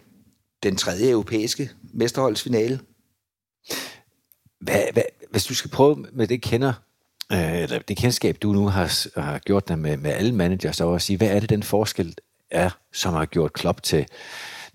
[0.62, 2.80] den tredje europæiske mesterholdsfinale.
[4.60, 6.72] Hvad, hvad, hvis du skal prøve med det kender,
[7.32, 10.92] øh, eller det kendskab, du nu har, har gjort dig med, med alle managers, så
[10.92, 12.14] at sige, hvad er det, den forskel
[12.50, 14.06] er, som har gjort Klopp til,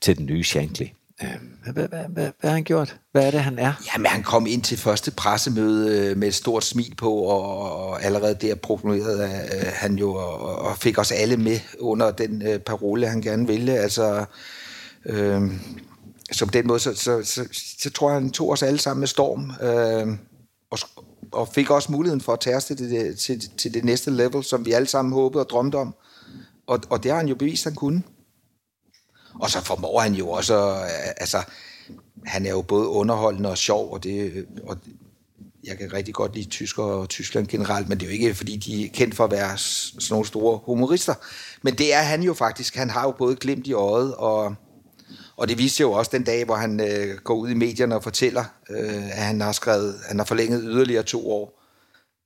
[0.01, 0.85] til den nye Shankly?
[1.23, 1.29] Øh,
[1.63, 2.99] hvad, hvad, hvad, hvad, hvad har han gjort?
[3.11, 3.73] Hvad er det, han er?
[3.93, 8.03] Jamen, han kom ind til første pressemøde øh, med et stort smil på, og, og
[8.03, 12.59] allerede der proklamerede øh, han jo, og, og fik os alle med under den øh,
[12.59, 13.73] parole, han gerne ville.
[13.73, 14.25] Altså,
[15.05, 15.41] øh,
[16.39, 17.47] på den måde, så, så, så,
[17.79, 20.17] så tror jeg, han tog os alle sammen med storm, øh,
[20.71, 20.79] og,
[21.31, 24.43] og fik også muligheden for at tage os til det, til, til det næste level,
[24.43, 25.95] som vi alle sammen håbede og drømte om.
[26.67, 28.03] Og, og det har han jo bevist, han kunne.
[29.39, 30.55] Og så formår han jo også,
[31.17, 31.43] altså,
[32.25, 34.77] han er jo både underholdende og sjov, og det, og
[35.63, 38.57] jeg kan rigtig godt lide tysker og Tyskland generelt, men det er jo ikke, fordi
[38.57, 41.13] de er kendt for at være sådan nogle store humorister.
[41.61, 42.75] Men det er han jo faktisk.
[42.75, 44.55] Han har jo både glimt i øjet, og,
[45.35, 48.03] og det viste jo også den dag, hvor han øh, går ud i medierne og
[48.03, 51.63] fortæller, øh, at han har skrevet, han har forlænget yderligere to år.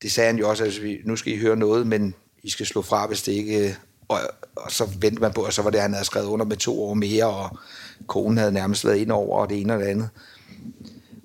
[0.02, 2.66] Det sagde han jo også, at altså, nu skal I høre noget, men I skal
[2.66, 3.74] slå fra, hvis det ikke øh,
[4.12, 4.20] og,
[4.56, 6.84] og så vendte man på, og så var det, han havde skrevet under med to
[6.84, 7.58] år mere, og
[8.08, 10.10] konen havde nærmest været ind over, og det ene og det andet.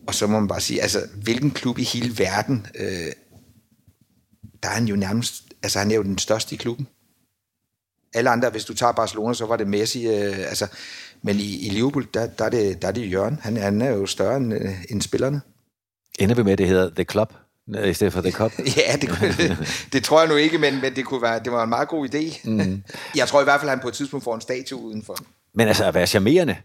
[0.07, 3.13] Og så må man bare sige, altså, hvilken klub i hele verden, øh,
[4.63, 6.89] der er han jo nærmest, altså han er jo den største i klubben.
[8.15, 10.67] Alle andre, hvis du tager Barcelona, så var det Messi, øh, altså,
[11.23, 13.39] men i, i Liverpool, der, der, er det, der er det Jørgen.
[13.43, 15.41] Han, han er jo større end, øh, end spillerne.
[16.19, 17.33] Ender vi med, at det hedder The Club?
[17.69, 18.53] I stedet for The Cup?
[18.77, 19.57] ja, det, kunne,
[19.93, 22.09] det tror jeg nu ikke, men, men det, kunne være, det var en meget god
[22.15, 22.41] idé.
[22.45, 22.83] Mm.
[23.17, 25.17] Jeg tror i hvert fald, at han på et tidspunkt får en statue udenfor.
[25.55, 26.57] Men altså at være charmerende,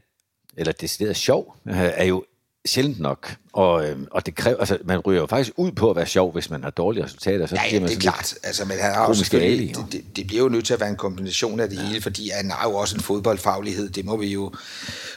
[0.57, 2.23] eller decideret sjov, øh, er jo
[2.65, 3.35] sjældent nok.
[3.53, 6.31] Og, øh, og det kræver, altså, man ryger jo faktisk ud på at være sjov,
[6.31, 7.45] hvis man har dårlige resultater.
[7.45, 8.35] Så ja, ja, man det er klart.
[8.43, 10.95] Altså, men han har også det, det, det, bliver jo nødt til at være en
[10.95, 11.83] kombination af det ja.
[11.83, 14.53] hele, fordi han har jo også en fodboldfaglighed, det må vi jo...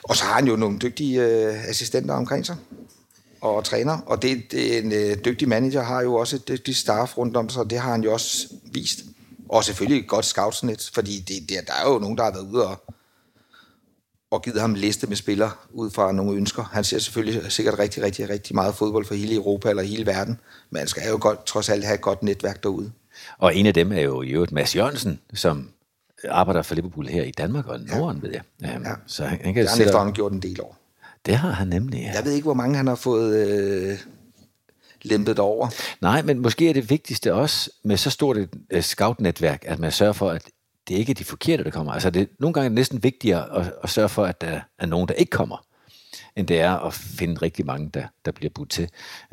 [0.02, 2.56] Og så har han jo nogle dygtige øh, assistenter omkring sig
[3.44, 7.18] og træner, og det, det en øh, dygtig manager har jo også et dygtigt staff
[7.18, 8.98] rundt om sig, det har han jo også vist.
[9.48, 12.46] Og selvfølgelig et godt scoutsnet, fordi det, det, der er jo nogen, der har været
[12.52, 12.94] ude og,
[14.30, 16.62] og givet ham en liste med spillere ud fra nogle ønsker.
[16.72, 20.38] Han ser selvfølgelig sikkert rigtig, rigtig, rigtig meget fodbold for hele Europa eller hele verden,
[20.70, 22.92] men han skal jo godt, trods alt have et godt netværk derude.
[23.38, 25.68] Og en af dem er jo i øvrigt Mads Jørgensen, som
[26.28, 28.26] arbejder for Liverpool her i Danmark og Norden, ja.
[28.26, 28.76] ved jeg.
[28.76, 28.92] Um, ja.
[29.06, 30.83] Så han, han kan det har han efterhånden gjort en del år.
[31.26, 32.12] Det har han nemlig, ja.
[32.12, 33.98] Jeg ved ikke, hvor mange han har fået øh,
[35.02, 35.68] lempet over.
[36.00, 39.92] Nej, men måske er det vigtigste også med så stort et uh, scout-netværk, at man
[39.92, 40.42] sørger for, at
[40.88, 41.92] det ikke er de forkerte, der kommer.
[41.92, 44.86] Altså det, nogle gange er det næsten vigtigere at, at sørge for, at der er
[44.86, 45.64] nogen, der ikke kommer,
[46.36, 48.88] end det er at finde rigtig mange, der, der bliver budt til.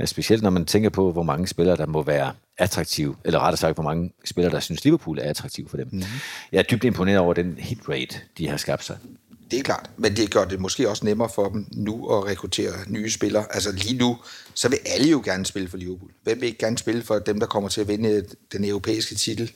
[0.05, 3.75] Specielt når man tænker på, hvor mange spillere, der må være attraktive, eller rettere sagt,
[3.75, 5.87] hvor mange spillere, der synes, Liverpool er attraktiv for dem.
[5.91, 6.05] Mm-hmm.
[6.51, 8.97] Jeg er dybt imponeret over den hit rate, de har skabt sig.
[9.51, 12.73] Det er klart, men det gør det måske også nemmere for dem nu at rekruttere
[12.87, 13.45] nye spillere.
[13.49, 14.17] Altså lige nu,
[14.53, 16.11] så vil alle jo gerne spille for Liverpool.
[16.23, 19.51] Hvem vil ikke gerne spille for dem, der kommer til at vinde den europæiske titel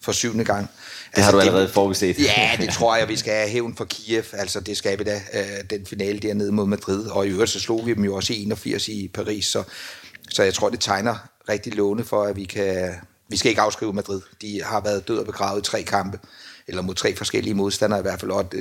[0.00, 0.62] for syvende gang?
[0.62, 0.70] Det
[1.12, 2.18] altså, har du allerede det, forudset.
[2.18, 4.24] Ja, det tror jeg, vi skal have hævn for Kiev.
[4.32, 7.06] Altså det skal vi da, øh, den finale dernede mod Madrid.
[7.06, 9.46] Og i øvrigt så slog vi dem jo også i 81 i Paris.
[9.46, 9.62] Så,
[10.30, 12.94] så jeg tror, det tegner rigtig låne for, at vi kan...
[13.30, 14.20] Vi skal ikke afskrive Madrid.
[14.42, 16.18] De har været død og begravet i tre kampe
[16.68, 18.52] eller mod tre forskellige modstandere i hvert fald, og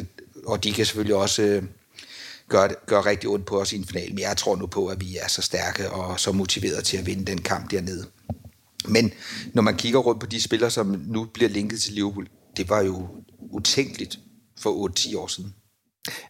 [0.48, 1.64] og de kan selvfølgelig også øh,
[2.50, 5.02] gøre, gøre rigtig ondt på os i en final, men jeg tror nu på, at
[5.02, 8.06] vi er så stærke og så motiverede til at vinde den kamp dernede.
[8.88, 9.14] Men
[9.54, 12.82] når man kigger rundt på de spillere, som nu bliver linket til Liverpool, det var
[12.82, 13.08] jo
[13.52, 14.20] utænkeligt
[14.60, 15.54] for 8-10 år siden.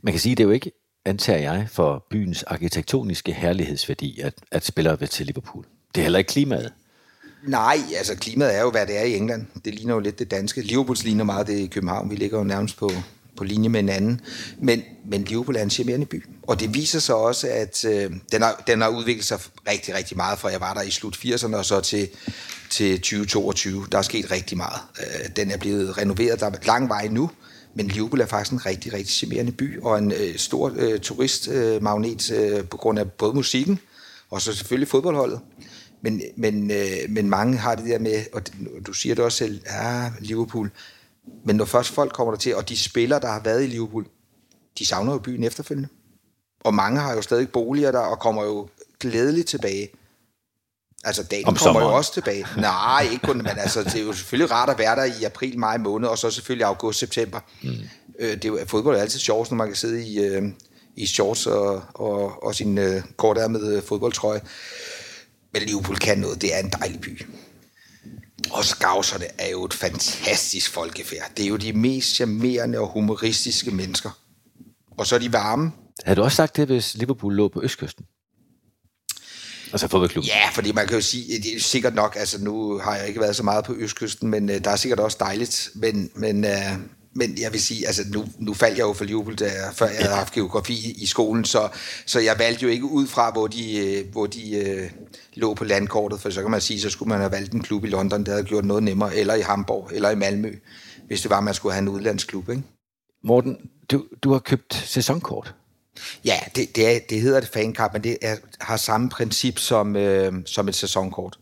[0.03, 0.71] Man kan sige, at det er jo ikke,
[1.06, 5.65] antager jeg, for byens arkitektoniske herlighedsværdi, at, at spillere vil til Liverpool.
[5.95, 6.73] Det er heller ikke klimaet.
[7.47, 9.45] Nej, altså klimaet er jo, hvad det er i England.
[9.65, 10.62] Det ligner jo lidt det danske.
[10.62, 12.10] Liverpool ligner meget det i København.
[12.10, 12.91] Vi ligger jo nærmest på
[13.38, 14.21] på linje med en anden.
[14.60, 16.26] Men, men Liverpool er en charmerende by.
[16.43, 20.17] Og det viser sig også, at øh, den, har, den har udviklet sig rigtig, rigtig
[20.17, 22.10] meget, fra jeg var der i slut 80'erne og så til,
[22.69, 23.86] til 2022.
[23.91, 24.82] Der er sket rigtig meget.
[25.00, 26.39] Øh, den er blevet renoveret.
[26.39, 27.30] Der er lang vej nu,
[27.73, 32.32] men Liverpool er faktisk en rigtig, rigtig charmerende by, og en øh, stor øh, turistmagnet
[32.32, 33.80] øh, på grund af både musikken,
[34.30, 35.39] og så selvfølgelig fodboldholdet.
[36.02, 38.41] Men, men, øh, men mange har det der med, og
[38.88, 40.71] du siger det også selv, ja, Liverpool,
[41.46, 44.08] men når først folk kommer der til, og de spillere, der har været i Liverpool,
[44.80, 45.90] de savner jo byen efterfølgende.
[46.60, 48.68] Og mange har jo stadig boliger der, og kommer jo
[49.00, 49.90] glædeligt tilbage.
[51.04, 51.88] Altså, dagen kommer sommeren.
[51.88, 52.46] jo også tilbage.
[52.58, 55.60] Nej, ikke kun, men altså, det er jo selvfølgelig rart at være der i april,
[55.60, 57.40] maj måned, og så selvfølgelig august, september.
[57.63, 57.70] Mm.
[58.20, 60.44] Øh, det er jo, fodbold er altid sjovt, når man kan sidde i, øh,
[60.96, 63.04] i shorts og, og, og sin øh,
[63.50, 64.42] med øh, fodboldtrøje.
[65.54, 66.42] Men Liverpool kan noget.
[66.42, 67.26] Det er en dejlig by.
[68.52, 71.32] Og skavserne er jo et fantastisk folkefærd.
[71.38, 74.10] Det er jo de mest charmerende og humoristiske mennesker.
[74.97, 75.71] Og så er de varme.
[76.06, 78.06] Har du også sagt det, hvis Liverpool lå på Østkysten?
[79.71, 80.28] Altså fodboldklubben?
[80.28, 83.19] Ja, fordi man kan jo sige, det er sikkert nok, altså nu har jeg ikke
[83.19, 86.52] været så meget på Østkysten, men uh, der er sikkert også dejligt, men, men, uh,
[87.17, 89.86] men jeg vil sige, altså nu, nu faldt jeg jo for Liverpool, da jeg, før
[89.86, 91.69] jeg havde haft geografi i, skolen, så,
[92.06, 95.63] så jeg valgte jo ikke ud fra, hvor de, uh, hvor de uh, lå på
[95.63, 98.25] landkortet, for så kan man sige, så skulle man have valgt en klub i London,
[98.25, 100.56] der havde gjort noget nemmere, eller i Hamburg, eller i Malmø,
[101.08, 102.63] hvis det var, man skulle have en udlandsklub, ikke?
[103.23, 103.58] Morten,
[103.91, 105.56] du, du har købt sæsonkort.
[106.25, 109.95] Ja, det, det, er, det hedder det fancard, men det er, har samme princip som,
[109.95, 111.39] øh, som et sæsonkort.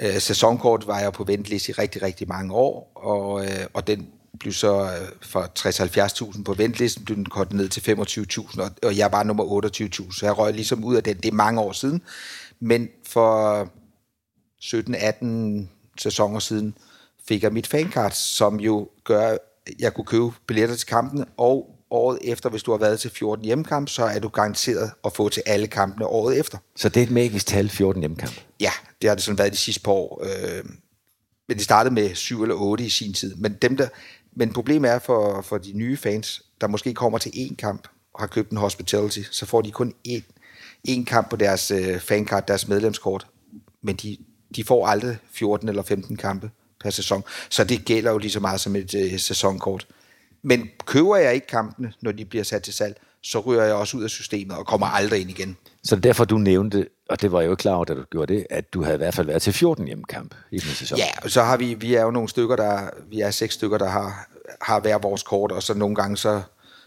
[0.00, 4.08] Øh, sæsonkort var jeg på venteliste i rigtig, rigtig mange år, og, øh, og den
[4.40, 5.42] blev så øh, for
[6.36, 10.18] 60-70.000 på ventelisten, blev den kortet ned til 25.000, og, og jeg var nummer 28.000,
[10.18, 11.16] så jeg røg ligesom ud af den.
[11.16, 12.02] Det er mange år siden,
[12.60, 13.64] men for
[14.62, 15.66] 17-18
[15.98, 16.74] sæsoner siden
[17.28, 19.38] fik jeg mit fancard, som jo gør, at
[19.78, 23.44] jeg kunne købe billetter til kampen, og året efter, hvis du har været til 14
[23.44, 26.58] hjemmekampe, så er du garanteret at få til alle kampene året efter.
[26.76, 28.40] Så det er et magisk tal, 14 hjemmekampe?
[28.60, 28.70] Ja,
[29.02, 30.24] det har det sådan været de sidste par år.
[30.24, 30.64] Øh,
[31.48, 33.34] men det startede med 7 eller 8 i sin tid.
[33.34, 33.88] Men, dem der,
[34.38, 38.20] men problemet er for, for de nye fans, der måske kommer til én kamp og
[38.20, 40.22] har købt en hospitality, så får de kun én,
[40.88, 43.26] én kamp på deres øh, fankart, deres medlemskort.
[43.82, 44.16] Men de,
[44.56, 47.24] de får aldrig 14 eller 15 kampe per sæson.
[47.48, 49.86] Så det gælder jo lige så meget som et øh, sæsonkort.
[50.42, 53.96] Men køber jeg ikke kampene, når de bliver sat til salg, så ryger jeg også
[53.96, 55.56] ud af systemet og kommer aldrig ind igen.
[55.84, 58.34] Så er derfor, du nævnte, og det var jeg jo klar over, da du gjorde
[58.34, 60.98] det, at du havde i hvert fald været til 14 hjemmekamp i den sæson.
[60.98, 63.78] Ja, og så har vi, vi er jo nogle stykker, der, vi er seks stykker,
[63.78, 64.28] der har,
[64.60, 66.42] har hver vores kort, og så nogle gange så,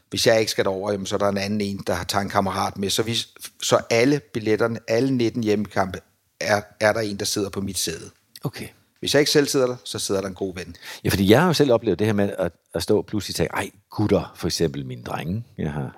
[0.10, 2.77] hvis jeg ikke skal derover, så er der en anden en, der tager en kammerat
[2.77, 2.89] med.
[2.89, 3.17] Så, vi,
[3.63, 5.99] så alle billetterne, alle 19 hjemmekampe,
[6.39, 8.10] er, er der en, der sidder på mit sæde.
[8.43, 8.67] Okay.
[8.99, 10.75] Hvis jeg ikke selv sidder der, så sidder der en god ven.
[11.04, 13.36] Ja, fordi jeg har jo selv oplevet det her med at, at stå og pludselig
[13.36, 15.97] sige, ej gutter, for eksempel mine drenge, jeg har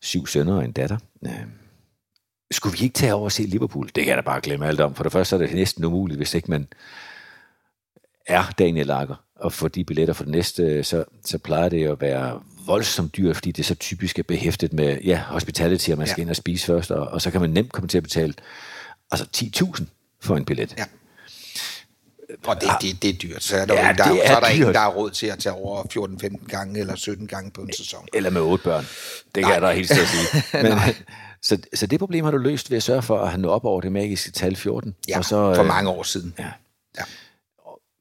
[0.00, 0.98] syv sønner og en datter.
[2.50, 3.86] Skulle vi ikke tage over og se Liverpool?
[3.86, 4.94] Det kan jeg da bare glemme alt om.
[4.94, 6.68] For det første er det næsten umuligt, hvis ikke man
[8.26, 11.92] er Daniel Lager og får de billetter for det næste, så, så plejer det jo
[11.92, 15.98] at være voldsomt dyrt, fordi det er så typisk er behæftet med ja, hospitality, og
[15.98, 16.22] man skal ja.
[16.22, 18.34] ind og spise først, og, og så kan man nemt komme til at betale
[19.10, 19.84] altså 10.000
[20.22, 20.74] for en billet.
[20.78, 20.84] Ja.
[22.46, 23.42] Og det, det, det er dyrt.
[23.42, 25.38] Så er der, ja, der, er, så er der ingen, der har råd til at
[25.38, 28.08] tage over 14-15 gange eller 17 gange på en sæson.
[28.12, 28.84] Eller med otte børn.
[29.24, 29.52] Det kan Nej.
[29.52, 30.42] jeg da helt at sige.
[30.62, 30.72] Men,
[31.44, 33.64] så, så det problem har du løst ved at sørge for at have nået op
[33.64, 34.94] over det magiske tal 14.
[35.08, 36.34] Ja, og så, for øh, mange år siden.
[36.38, 36.50] Ja.
[36.98, 37.02] ja.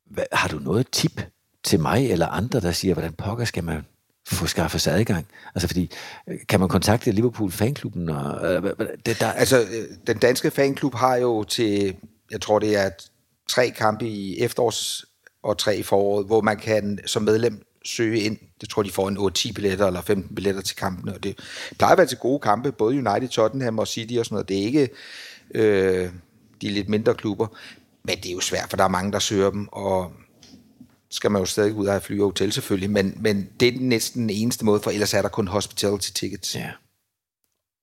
[0.06, 1.22] Hvad, har du noget tip
[1.64, 3.86] til mig eller andre, der siger, hvordan pokker skal man
[4.28, 5.28] få skaffet sig adgang?
[5.56, 5.92] Altså fordi,
[6.28, 8.10] øh, kan man kontakte Liverpool fanklubben?
[8.10, 8.64] Og, øh,
[9.06, 9.32] det, der...
[9.32, 9.66] Altså,
[10.08, 11.96] den danske fanklub har jo til,
[12.32, 12.90] jeg tror det er
[13.50, 15.06] tre kampe i efterårs
[15.44, 18.38] og tre i foråret, hvor man kan som medlem søge ind.
[18.62, 21.40] Det tror de får en 8-10 billetter eller 15 billetter til kampene, og det
[21.78, 24.50] plejer at være til gode kampe, både United, Tottenham og City og sådan noget.
[24.50, 24.90] Det er ikke
[25.56, 26.10] øh,
[26.62, 27.48] de lidt mindre klubber,
[28.04, 30.12] men det er jo svært, for der er mange, der søger dem, og
[31.12, 34.22] skal man jo stadig ud af fly og hotel selvfølgelig, men, men det er næsten
[34.22, 36.56] den eneste måde, for ellers er der kun hospitality tickets.
[36.56, 36.70] Ja.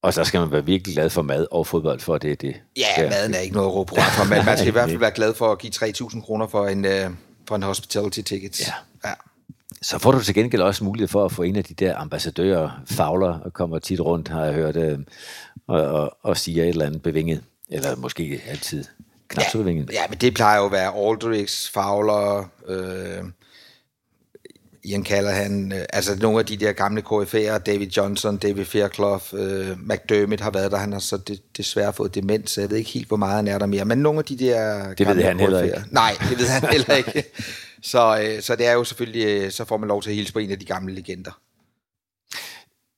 [0.02, 2.60] Og så skal man være virkelig glad for mad og fodbold, for det er det.
[2.76, 3.10] Ja, ja.
[3.10, 5.34] maden er ikke noget at råbe for, men man skal i hvert fald være glad
[5.34, 7.14] for at give 3.000 kroner for en, uh,
[7.48, 8.60] for en hospitality ticket.
[8.60, 8.72] Ja.
[9.04, 9.14] ja.
[9.82, 12.82] Så får du til gengæld også mulighed for at få en af de der ambassadører,
[12.86, 14.98] Fagler, og kommer tit rundt, har jeg hørt, øh,
[15.66, 18.84] og, og, og siger et eller andet bevinget, eller måske altid
[19.28, 19.90] knap så bevinget.
[19.92, 23.24] Ja, men det plejer jo at være Aldrich, Fagler, øh,
[24.84, 29.76] Ian Callahan, øh, altså nogle af de der gamle KF'er, David Johnson, David Fairclough, øh,
[29.78, 32.90] McDermott har været der, han har så det, desværre fået demens, så jeg ved ikke
[32.90, 35.36] helt, hvor meget han er der mere, men nogle af de der Det ved han
[35.36, 35.82] KF'er, heller ikke.
[35.90, 37.24] Nej, det ved han heller ikke.
[37.82, 40.32] Så, øh, så det er jo selvfølgelig, øh, så får man lov til at hilse
[40.32, 41.40] på en af de gamle legender.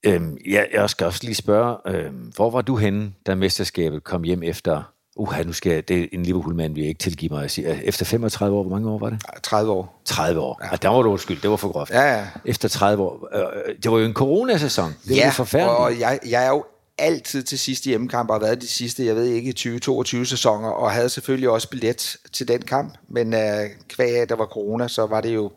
[0.06, 4.22] Øhm, ja, jeg skal også lige spørge, øh, hvor var du henne, da mesterskabet kom
[4.22, 7.50] hjem efter Uha, nu skal jeg, det er en Liverpool-mand, vi ikke tilgive mig at
[7.50, 7.84] sige.
[7.84, 9.18] Efter 35 år, hvor mange år var det?
[9.42, 10.00] 30 år.
[10.04, 10.60] 30 år.
[10.64, 10.72] Ja.
[10.72, 11.90] Og der var du undskyld, det var for groft.
[11.90, 12.26] Ja, ja.
[12.44, 13.28] Efter 30 år.
[13.34, 14.94] Øh, det var jo en coronasæson.
[15.08, 15.78] Det ja, var forfærdeligt.
[15.78, 16.64] og jeg, jeg er jo
[17.02, 20.90] altid til sidste hjemmekamp, og har været de sidste, jeg ved ikke, 20-22 sæsoner, og
[20.90, 23.40] havde selvfølgelig også billet til den kamp, men uh,
[23.88, 25.50] kvæg af, der var corona, så var det jo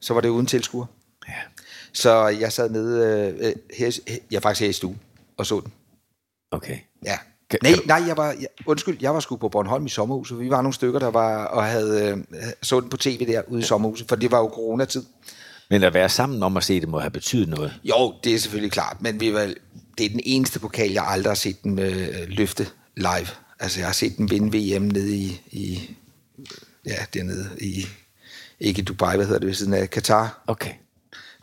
[0.00, 0.86] så var det uden tilskuer.
[1.28, 1.34] Ja.
[1.92, 3.98] Så jeg sad nede, uh, her,
[4.30, 4.96] jeg faktisk her i stue,
[5.36, 5.72] og så den.
[6.50, 6.78] Okay.
[7.04, 7.18] Ja,
[7.50, 10.40] kan, nej, nej, jeg var, jeg, undskyld, jeg var sgu på Bornholm i sommerhuset.
[10.40, 13.60] Vi var nogle stykker, der var og havde øh, så den på tv der ude
[13.60, 15.02] i sommerhuset, for det var jo coronatid.
[15.70, 17.74] Men at være sammen om at se det må have betydet noget.
[17.84, 19.52] Jo, det er selvfølgelig klart, men vi var,
[19.98, 23.28] det er den eneste pokal, jeg aldrig har set den øh, løfte live.
[23.60, 25.96] Altså, jeg har set den vinde VM nede i, i
[26.86, 27.86] ja, dernede i,
[28.60, 30.44] ikke Dubai, hvad hedder det, ved siden af Katar.
[30.46, 30.74] Okay.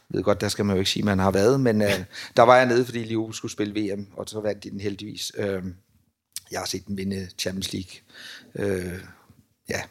[0.09, 1.99] Jeg ved godt, der skal man jo ikke sige, at man har været, men øh,
[2.37, 5.31] der var jeg nede, fordi Liverpool skulle spille VM, og så vandt de den heldigvis.
[5.37, 5.63] Øh,
[6.51, 7.91] jeg har set den vinde Champions League.
[8.55, 8.99] Øh,
[9.69, 9.81] ja,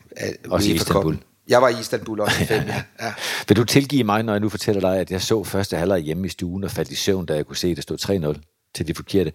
[0.51, 1.15] også i Istanbul.
[1.15, 1.25] Cup.
[1.51, 2.83] Jeg var i Istanbul også i fem, ja.
[3.01, 3.13] ja.
[3.49, 6.27] Vil du tilgive mig, når jeg nu fortæller dig, at jeg så første halvleg hjemme
[6.27, 8.87] i stuen og faldt i søvn, da jeg kunne se, at det stod 3-0 til
[8.87, 9.33] de forkerte.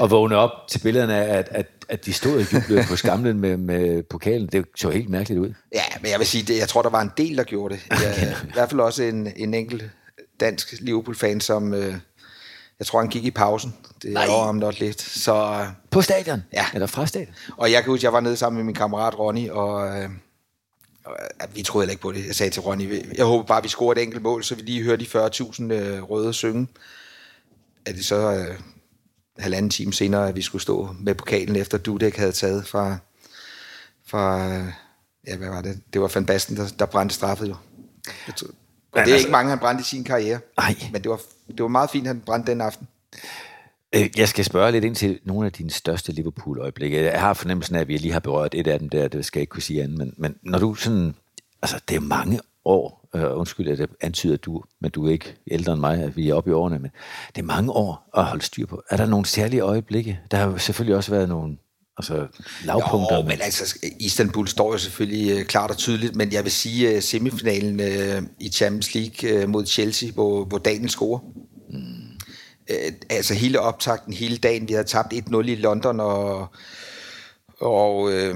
[0.00, 3.40] Og vågne op til billederne af, at, at, at de stod og jublede på skamlen
[3.40, 4.48] med, med pokalen.
[4.52, 5.54] Det så helt mærkeligt ud.
[5.74, 7.82] Ja, men jeg vil sige, det, jeg tror, der var en del, der gjorde det.
[7.90, 9.84] Jeg, I hvert fald også en, en enkelt
[10.40, 11.74] dansk Liverpool-fan, som...
[11.74, 11.94] Øh,
[12.78, 13.74] jeg tror, han gik i pausen.
[14.02, 15.02] Det er over om lidt.
[15.02, 16.42] Så, på stadion?
[16.52, 16.66] Ja.
[16.74, 17.34] Eller fra stadion?
[17.56, 20.10] Og jeg kan huske, jeg var nede sammen med min kammerat Ronny, og, øh, og
[21.54, 22.26] vi troede heller ikke på det.
[22.26, 24.62] Jeg sagde til Ronny, jeg håber bare, at vi scorer et enkelt mål, så vi
[24.62, 26.68] lige hører de 40.000 øh, røde synge.
[27.86, 28.60] Er det så øh,
[29.38, 32.96] halvanden time senere, at vi skulle stå med pokalen, efter Dudek havde taget fra,
[34.06, 34.46] fra
[35.26, 35.80] ja, hvad var det?
[35.92, 37.56] Det var Van Basten, der, der brændte straffet jo.
[38.26, 38.48] Jeg tror,
[38.92, 40.40] og det er altså, ikke mange, han brændte i sin karriere.
[40.56, 40.76] Nej.
[40.92, 42.88] Men det var, det var meget fint, han brændte den aften.
[43.94, 47.04] Øh, jeg skal spørge lidt ind til nogle af dine største Liverpool-øjeblikke.
[47.04, 49.38] Jeg har fornemmelsen af, at vi lige har berørt et af dem der, det skal
[49.38, 51.14] jeg ikke kunne sige andet, men, men når du sådan,
[51.62, 55.36] altså det er mange år, øh, undskyld, at det antyder du, men du er ikke
[55.50, 56.90] ældre end mig, at vi er oppe i årene, men
[57.36, 58.82] det er mange år at holde styr på.
[58.90, 60.20] Er der nogle særlige øjeblikke?
[60.30, 61.56] Der har selvfølgelig også været nogle
[62.00, 62.26] Altså
[62.64, 63.16] lavpunkter.
[63.16, 66.96] Jo, men altså, Istanbul står jo selvfølgelig uh, klart og tydeligt, men jeg vil sige
[66.96, 71.18] uh, semifinalen uh, i Champions League uh, mod Chelsea, hvor, hvor Daniel scorer.
[71.70, 71.97] Mm
[72.70, 74.68] øh, altså hele optakten, hele dagen.
[74.68, 76.46] Vi havde tabt 1-0 i London, og,
[77.60, 78.34] og øh,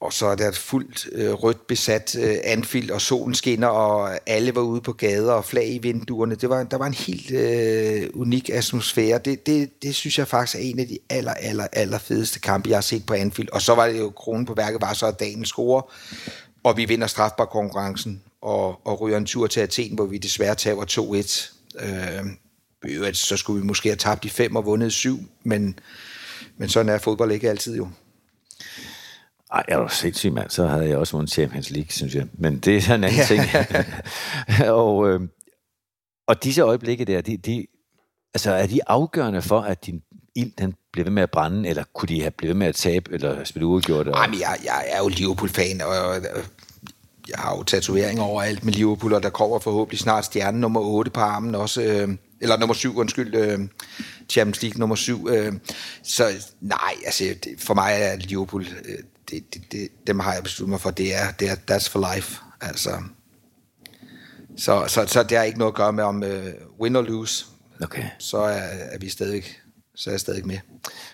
[0.00, 4.18] og så er der et fuldt øh, rødt besat øh, Anfield, og solen skinner, og
[4.26, 6.34] alle var ude på gader og flag i vinduerne.
[6.34, 9.18] Det var, der var en helt øh, unik atmosfære.
[9.18, 12.68] Det, det, det synes jeg faktisk er en af de aller, aller, aller fedeste kampe,
[12.68, 13.48] jeg har set på Anfield.
[13.52, 15.82] Og så var det jo, kronen på værket var så, at dagen score,
[16.64, 20.54] og vi vinder strafbar konkurrencen, og, og ryger en tur til Athen, hvor vi desværre
[20.54, 21.84] taber 2-1.
[21.86, 22.24] Øh,
[23.12, 25.78] så skulle vi måske have tabt de fem og vundet syv, men,
[26.56, 27.88] men sådan er fodbold ikke altid jo.
[29.52, 30.50] Ej, jeg var sindssyg, mand.
[30.50, 32.26] Så havde jeg også vundet Champions League, synes jeg.
[32.32, 33.42] Men det er en anden ting.
[34.82, 35.20] og, øh,
[36.28, 37.66] og disse øjeblikke der, de, de,
[38.34, 40.02] altså, er de afgørende for, at din
[40.36, 43.12] ild den bliver ved med at brænde, eller kunne de have blevet med at tabe,
[43.12, 44.06] eller spille uafgjort?
[44.06, 45.94] Nej, men jeg, jeg er jo Liverpool-fan, og
[47.28, 50.80] jeg har jo tatoveringer over alt med Liverpool, og der kommer forhåbentlig snart stjerne nummer
[50.80, 53.58] 8 på armen også, øh, eller nummer 7, undskyld, øh,
[54.28, 55.28] Champions League nummer 7.
[55.28, 55.52] Øh,
[56.02, 57.24] så nej, altså
[57.58, 58.98] for mig er Liverpool, øh,
[59.30, 62.14] det, det, det, dem har jeg besluttet mig for, det er, det er that's for
[62.14, 62.40] life.
[62.60, 62.90] Altså,
[64.56, 67.46] så, så, så det har ikke noget at gøre med om uh, win or lose.
[67.82, 68.04] Okay.
[68.18, 68.60] Så er,
[68.92, 69.44] er vi stadig
[69.96, 70.58] så er jeg stadig med.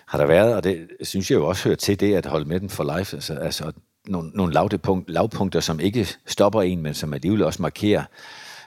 [0.05, 2.59] Har der været, og det synes jeg jo også hører til det, at holde med
[2.59, 3.71] den for life, altså, altså
[4.05, 8.03] nogle, nogle lavpunkt, lavpunkter, som ikke stopper en, men som alligevel også markerer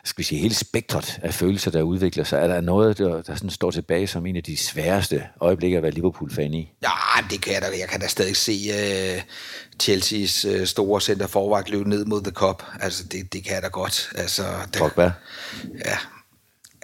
[0.06, 2.38] skal vi sige, hele spektret af følelser, der udvikler sig?
[2.38, 5.82] Er der noget, der, der sådan står tilbage som en af de sværeste øjeblikke at
[5.82, 6.72] være Liverpool-fan i?
[6.82, 6.88] Ja,
[7.30, 7.66] det kan jeg da.
[7.78, 9.22] Jeg kan da stadig se uh,
[9.82, 12.62] Chelsea's uh, store center forvagt løbe ned mod The Cup.
[12.80, 14.10] Altså, det, det kan jeg da godt.
[14.14, 14.42] Altså,
[14.74, 15.12] der, Pogba?
[15.84, 15.98] Ja,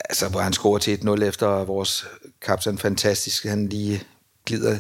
[0.05, 2.07] altså, hvor han scorer til 1-0 efter vores
[2.43, 3.45] kaptajn fantastisk.
[3.45, 4.03] Han lige
[4.47, 4.79] glider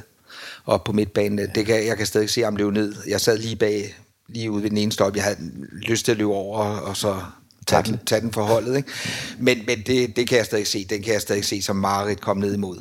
[0.67, 1.39] op på midtbanen.
[1.39, 1.47] Ja.
[1.47, 2.95] Det kan, jeg kan stadig se ham løbe ned.
[3.09, 3.95] Jeg sad lige bag,
[4.29, 5.17] lige ude ved den ene stop.
[5.17, 5.39] Jeg havde
[5.73, 7.23] lyst til at løbe over, og så
[7.66, 8.77] tage den, tage den for holdet.
[8.77, 8.90] Ikke?
[9.38, 10.85] Men, men det, det kan jeg stadig se.
[10.90, 12.79] Den kan jeg stadig se som Marit kom ned imod.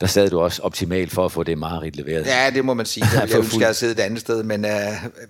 [0.00, 2.26] Der sad du også optimalt for at få det Marit leveret.
[2.26, 3.06] Ja, det må man sige.
[3.14, 4.70] Jeg ville ønske, at jeg et andet sted, men, uh,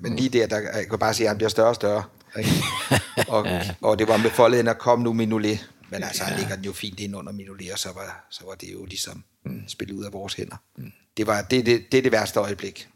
[0.00, 2.02] men lige der, der jeg kan bare sige, at han bliver større og større.
[2.38, 2.50] Ikke?
[3.28, 3.70] og, ja.
[3.80, 5.70] og det var med foldet at komme nu Minolet.
[5.90, 6.36] Men altså, ja.
[6.36, 9.24] ligger den jo fint ind under Minolet, og så var, så var det jo ligesom
[9.44, 9.62] mm.
[9.68, 10.56] spillet ud af vores hænder.
[10.78, 10.92] Mm.
[11.16, 12.88] Det, var, det, det, det er det værste øjeblik.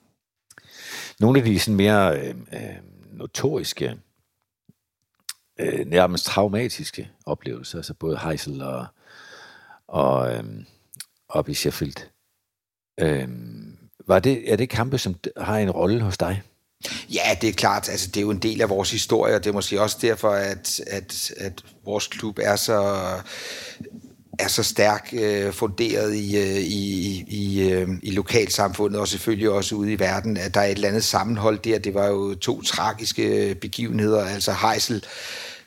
[1.21, 2.61] Nogle af de sådan mere øh, øh,
[3.13, 3.95] notoriske
[5.61, 8.87] øh, nærmest traumatiske oplevelser, altså både Heisel og,
[9.89, 10.67] og øhm,
[11.29, 11.97] op i Sheffield.
[13.01, 16.43] Øhm, var det, er det kampe, som har en rolle hos dig?
[17.15, 17.89] Ja, det er klart.
[17.89, 20.31] Altså, det er jo en del af vores historie, og det er måske også derfor,
[20.31, 22.97] at, at, at vores klub er så
[24.39, 29.75] er så stærk øh, funderet i, øh, i, i, øh, i lokalsamfundet, og selvfølgelig også
[29.75, 31.79] ude i verden, at der er et eller andet sammenhold der.
[31.79, 35.05] Det var jo to tragiske øh, begivenheder, altså Heisel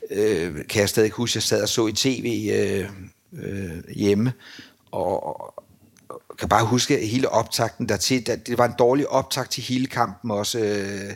[0.09, 2.89] øh, kan jeg stadig huske, jeg sad og så i tv øh,
[3.43, 4.33] øh, hjemme,
[4.91, 5.63] og, og
[6.39, 8.25] kan bare huske hele optakten dertil.
[8.25, 10.59] Det var en dårlig optakt til hele kampen også.
[10.59, 11.15] Øh,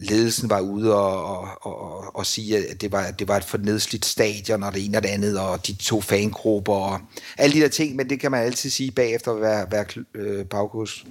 [0.00, 4.04] ledelsen var ude og, og, og, og sige, at det var, det var et fornedsligt
[4.06, 7.00] stadion, og det ene og det andet, og de to fangrupper, og
[7.38, 10.44] alle de der ting, men det kan man altid sige bagefter at være, være øh,
[10.44, 11.06] bagkurs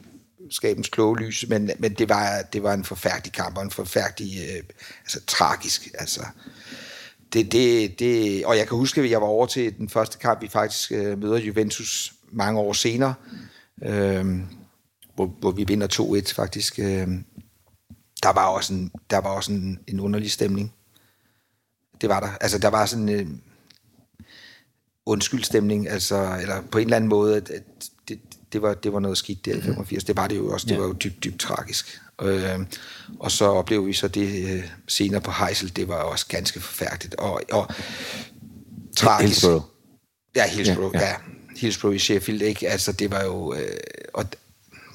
[0.49, 4.39] skabens kloge lys, men, men det, var, det var en forfærdelig kamp, og en forfærdelig,
[4.49, 4.63] øh,
[5.01, 6.25] altså tragisk, altså.
[7.33, 10.41] Det, det, det, og jeg kan huske, at jeg var over til den første kamp,
[10.41, 13.13] vi faktisk øh, møder Juventus mange år senere,
[13.83, 14.25] øh,
[15.15, 16.79] hvor, hvor vi vinder 2-1 faktisk.
[16.79, 17.07] Øh,
[18.23, 20.73] der var også, en, der var også en, en underlig stemning.
[22.01, 22.29] Det var der.
[22.41, 23.27] Altså, der var sådan en øh,
[25.05, 27.63] undskyldstemning, altså, eller på en eller anden måde, at, at
[28.53, 30.03] det, var, det var noget skidt der i 85.
[30.03, 30.65] Det var det jo også.
[30.65, 30.79] Det ja.
[30.79, 32.01] var jo dybt, dybt tragisk.
[32.21, 32.59] Øh,
[33.19, 35.75] og så oplevede vi så det øh, senere på Heisel.
[35.75, 37.15] Det var også ganske forfærdeligt.
[37.15, 37.67] Og, og
[38.97, 39.21] tragisk.
[39.21, 39.63] Hillsborough.
[40.35, 40.99] Ja, Hillsborough, ja.
[40.99, 41.07] ja.
[41.07, 41.15] ja.
[41.57, 42.69] Hillsborough i Sheffield, ikke?
[42.69, 43.53] Altså, det var jo...
[43.53, 43.77] Øh,
[44.13, 44.25] og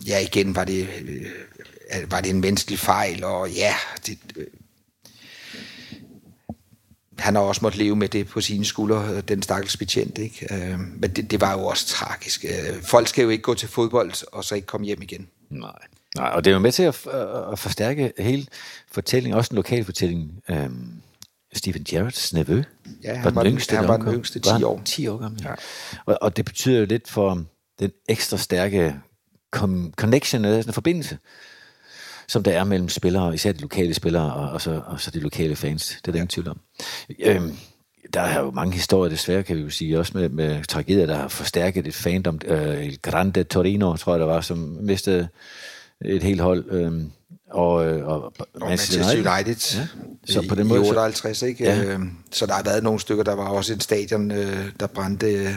[0.07, 3.74] ja, igen var det, øh, var det en menneskelig fejl, og ja,
[4.07, 4.46] det, øh,
[7.22, 10.18] han har også måttet leve med det på sine skuldre, den stakkels betjent.
[10.18, 10.54] Ikke?
[10.54, 12.44] Øh, men det, det var jo også tragisk.
[12.44, 15.28] Øh, folk skal jo ikke gå til fodbold, og så ikke komme hjem igen.
[15.50, 15.70] Nej.
[16.16, 17.06] Nej, og det er jo med til at,
[17.52, 18.46] at forstærke hele
[18.92, 20.42] fortællingen, også en lokal fortælling.
[20.50, 20.92] Øhm,
[21.54, 22.62] Stephen Jarretts nevø
[23.04, 24.82] ja, han var, var den yngste, han var den yngste 10 år.
[24.84, 25.54] 10 år gammel, ja.
[26.06, 27.44] Og, og det betyder jo lidt for
[27.78, 28.94] den ekstra stærke
[29.96, 31.18] connection, altså en forbindelse,
[32.32, 35.20] som der er mellem spillere, især de lokale spillere, og, og, så, og så de
[35.20, 35.88] lokale fans.
[35.88, 36.60] Det er der ingen tvivl om.
[37.20, 37.56] Øhm,
[38.14, 41.16] der er jo mange historier, desværre kan vi jo sige, også med, med tragedier, der
[41.16, 42.40] har forstærket et fandom.
[42.44, 45.28] Øh, Grande Torino, tror jeg, der var, som mistede
[46.04, 46.64] et helt hold.
[46.70, 46.92] Øh,
[47.50, 48.24] og, og,
[48.54, 49.86] og Manchester United, United ja.
[50.32, 51.64] så på den måde, i 58, ikke?
[51.64, 51.84] Ja.
[51.84, 52.00] Øh,
[52.32, 55.56] så der har været nogle stykker, der var også et stadion, øh, der brændte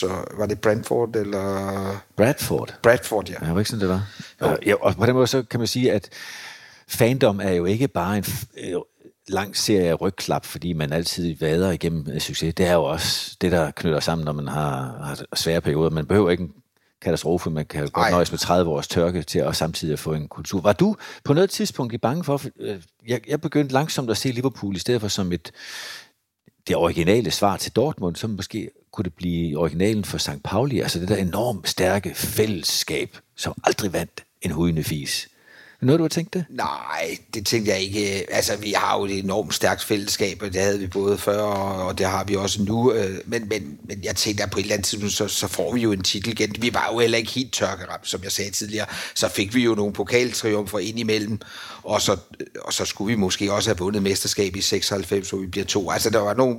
[0.00, 2.04] så var det Brentford eller...
[2.16, 2.74] Bradford.
[2.82, 3.46] Bradford, ja.
[3.46, 4.08] Ja, var ikke sådan, det var?
[4.42, 4.56] Jo.
[4.66, 6.08] Ja, og på den måde så kan man sige, at
[6.88, 8.24] fandom er jo ikke bare en
[8.58, 8.80] øh,
[9.28, 12.54] lang serie af rygklap, fordi man altid vader igennem succes.
[12.54, 15.90] Det er jo også det, der knytter sammen, når man har, har svære perioder.
[15.90, 16.52] Man behøver ikke en
[17.02, 20.60] katastrofe, man kan godt nøjes med 30 års tørke til at samtidig få en kultur.
[20.60, 24.28] Var du på noget tidspunkt i bange for, øh, jeg, jeg begyndte langsomt at se
[24.28, 25.52] Liverpool i stedet for som et,
[26.68, 30.42] det originale svar til Dortmund, som måske kunne det blive originalen for St.
[30.44, 35.28] Pauli, altså det der enormt stærke fællesskab, som aldrig vandt en hudende fis.
[35.82, 36.44] Noget, du har tænkt det?
[36.50, 38.26] Nej, det tænkte jeg ikke.
[38.30, 41.98] Altså, vi har jo et enormt stærkt fællesskab, og det havde vi både før, og
[41.98, 42.92] det har vi også nu.
[42.92, 45.74] Øh, men, men, men jeg tænkte, at på et eller andet tidspunkt, så, så får
[45.74, 46.54] vi jo en titel igen.
[46.58, 48.86] Vi var jo heller ikke helt tørkeramt, som jeg sagde tidligere.
[49.14, 51.38] Så fik vi jo nogle pokaltriumfer ind imellem,
[51.82, 52.16] og så,
[52.62, 55.90] og så skulle vi måske også have vundet mesterskab i 96, så vi bliver to.
[55.90, 56.56] Altså, der var nogle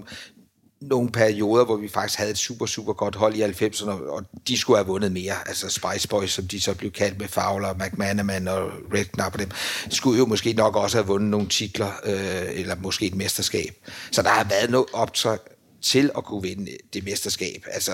[0.81, 4.57] nogle perioder, hvor vi faktisk havde et super, super godt hold i 90'erne, og de
[4.57, 5.47] skulle have vundet mere.
[5.47, 9.51] Altså Spice Boys, som de så blev kaldt med Fowler, McManaman og Redknapp og dem,
[9.89, 13.75] skulle jo måske nok også have vundet nogle titler, øh, eller måske et mesterskab.
[14.11, 15.39] Så der har været noget optræk
[15.81, 17.65] til at kunne vinde det mesterskab.
[17.71, 17.91] Altså,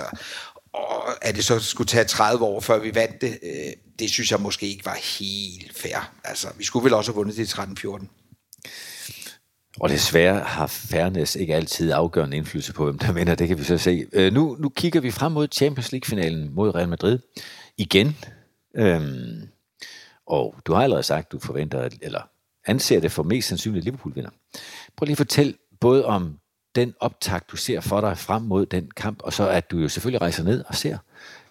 [0.73, 4.31] og at det så skulle tage 30 år, før vi vandt det, øh, det synes
[4.31, 6.11] jeg måske ikke var helt fair.
[6.23, 8.07] Altså, vi skulle vel også have vundet det i 13-14.
[9.79, 13.35] Og desværre har fairness ikke altid afgørende indflydelse på, hvem der vinder.
[13.35, 14.05] Det kan vi så se.
[14.13, 17.19] Øh, nu, nu kigger vi frem mod Champions League-finalen mod Real Madrid.
[17.77, 18.17] Igen.
[18.75, 19.49] Øhm,
[20.27, 22.21] og du har allerede sagt, at du forventer, eller
[22.65, 24.29] anser det for mest sandsynligt, at Liverpool vinder.
[24.95, 26.39] Prøv lige at fortælle både om
[26.75, 29.89] den optakt, du ser for dig frem mod den kamp, og så at du jo
[29.89, 30.97] selvfølgelig rejser ned og ser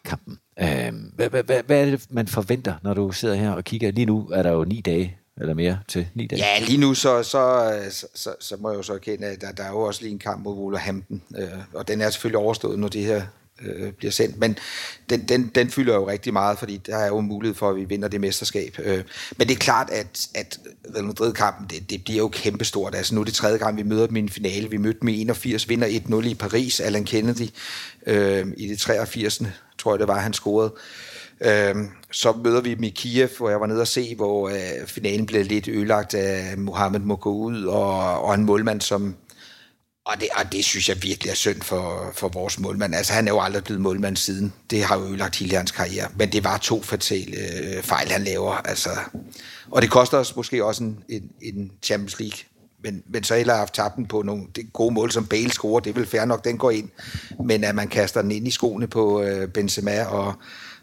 [0.05, 0.39] kampen.
[0.61, 3.91] Øhm, hvad, hvad, hvad, hvad er det, man forventer, når du sidder her og kigger?
[3.91, 6.43] Lige nu er der jo ni dage eller mere til ni dage?
[6.43, 9.53] Ja, lige nu så, så, så, så, så må jeg jo så erkende, at der,
[9.53, 12.79] der er jo også lige en kamp mod Wolverhampton, øh, og den er selvfølgelig overstået,
[12.79, 13.23] når det her
[13.63, 14.59] øh, bliver sendt, men
[15.11, 17.85] den, den, den fylder jo rigtig meget, fordi der er jo mulighed for, at vi
[17.85, 18.79] vinder det mesterskab.
[18.79, 19.05] Øh,
[19.37, 20.61] men det er klart, at, at
[20.95, 22.95] Real Madrid-kampen, det, det bliver jo kæmpestort.
[22.95, 24.71] Altså nu er det tredje gang, vi møder dem i en finale.
[24.71, 27.49] Vi mødte dem i 81, vinder 1-0 i Paris, Alan Kennedy,
[28.07, 29.43] øh, i det 83.
[29.79, 30.73] tror jeg det var, han scorede.
[31.41, 34.87] Øhm, så møder vi dem i Kiev, hvor jeg var nede og se, hvor øh,
[34.87, 39.17] finalen blev lidt ødelagt af Mohamed ud og, og en målmand, som...
[40.05, 42.95] Og det, og det synes jeg virkelig er synd for, for vores målmand.
[42.95, 44.53] Altså, han er jo aldrig blevet målmand siden.
[44.71, 46.09] Det har jo ødelagt hele hans karriere.
[46.17, 48.53] Men det var to fatale øh, fejl, han laver.
[48.53, 48.91] Altså,
[49.71, 52.39] og det koster os måske også en, en, en Champions League
[52.83, 55.81] men, men så heller haft tabt den på nogle det gode mål, som Bale scorer,
[55.81, 56.89] det er vel fair nok, den går ind.
[57.45, 60.35] Men at man kaster den ind i skoene på øh, Benzema, og,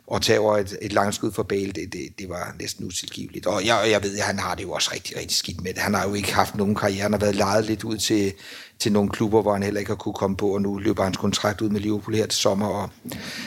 [0.07, 3.45] og tager et, et langt skud for Bale, det, det, det var næsten utilgiveligt.
[3.45, 5.81] Og jeg, jeg ved, at han har det jo også rigtig, rigtig skidt med det.
[5.81, 7.01] Han har jo ikke haft nogen karriere.
[7.01, 8.33] Han har været lejet lidt ud til,
[8.79, 11.17] til nogle klubber, hvor han heller ikke har kunne komme på, og nu løber hans
[11.17, 12.89] kontrakt ud med Liverpool her til sommer, og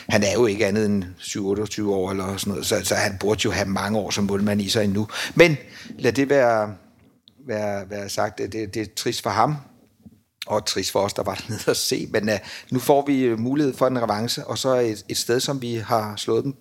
[0.09, 3.40] han er jo ikke andet end 7-28 år eller sådan noget, så, så han burde
[3.44, 5.09] jo have mange år som målmand i sig endnu.
[5.34, 5.57] Men
[5.98, 6.74] lad det være,
[7.46, 9.57] være, være sagt, det, det er trist for ham,
[10.47, 12.34] og trist for os, der var nede at se, men uh,
[12.70, 16.16] nu får vi mulighed for en revanche, og så et, et sted, som vi har
[16.16, 16.55] slået dem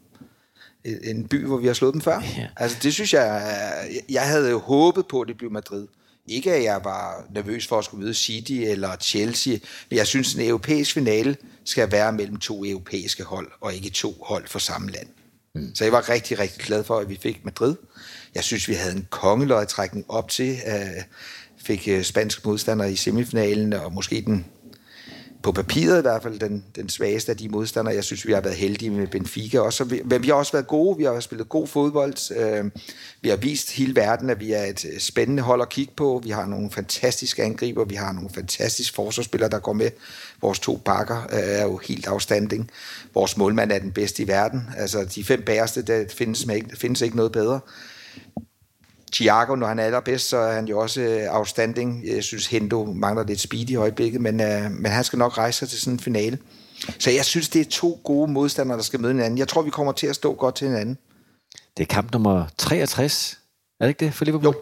[1.04, 2.22] en by, hvor vi har slået dem før.
[2.38, 2.48] Ja.
[2.58, 3.56] Altså det synes jeg,
[4.10, 5.88] jeg havde jo håbet på, at det blev Madrid.
[6.28, 9.58] Ikke at jeg var nervøs for at skulle møde City eller Chelsea,
[9.90, 14.16] men jeg synes, en europæisk finale skal være mellem to europæiske hold, og ikke to
[14.22, 15.08] hold for samme land.
[15.56, 15.76] Mm.
[15.76, 17.76] Så jeg var rigtig, rigtig glad for, at vi fik Madrid.
[18.36, 21.04] Jeg synes, vi havde en kongeløjetrækning op til, uh,
[21.66, 24.46] fik øh, spansk modstander i semifinalen, og måske den
[25.46, 27.96] på papiret i hvert fald den, den svageste af de modstandere.
[27.96, 29.84] Jeg synes, vi har været heldige med Benfica også.
[29.84, 30.98] Vi, men vi har også været gode.
[30.98, 32.38] Vi har spillet god fodbold.
[32.38, 32.72] Øh,
[33.22, 36.22] vi har vist hele verden, at vi er et øh, spændende hold at kigge på.
[36.24, 37.86] Vi har nogle fantastiske angriber.
[37.86, 39.90] Vi har nogle fantastiske forsvarsspillere, der går med.
[40.42, 42.72] Vores to bakker øh, er jo helt afstanding.
[43.14, 44.70] Vores målmand er den bedste i verden.
[44.78, 47.60] Altså, de fem bæreste, der findes, findes ikke noget bedre.
[49.16, 52.08] Thiago, når han er allerbedst, så er han jo også øh, outstanding.
[52.08, 55.60] Jeg synes, Hendo mangler lidt speed i øjeblikket, men, uh, men han skal nok rejse
[55.60, 56.38] sig til sådan en finale.
[57.00, 59.38] Så jeg synes, det er to gode modstandere, der skal møde hinanden.
[59.38, 60.98] Jeg tror, vi kommer til at stå godt til hinanden.
[61.78, 63.40] Det er kamp nummer 63,
[63.80, 64.56] er det ikke det, for Liverpool?
[64.56, 64.62] Jo.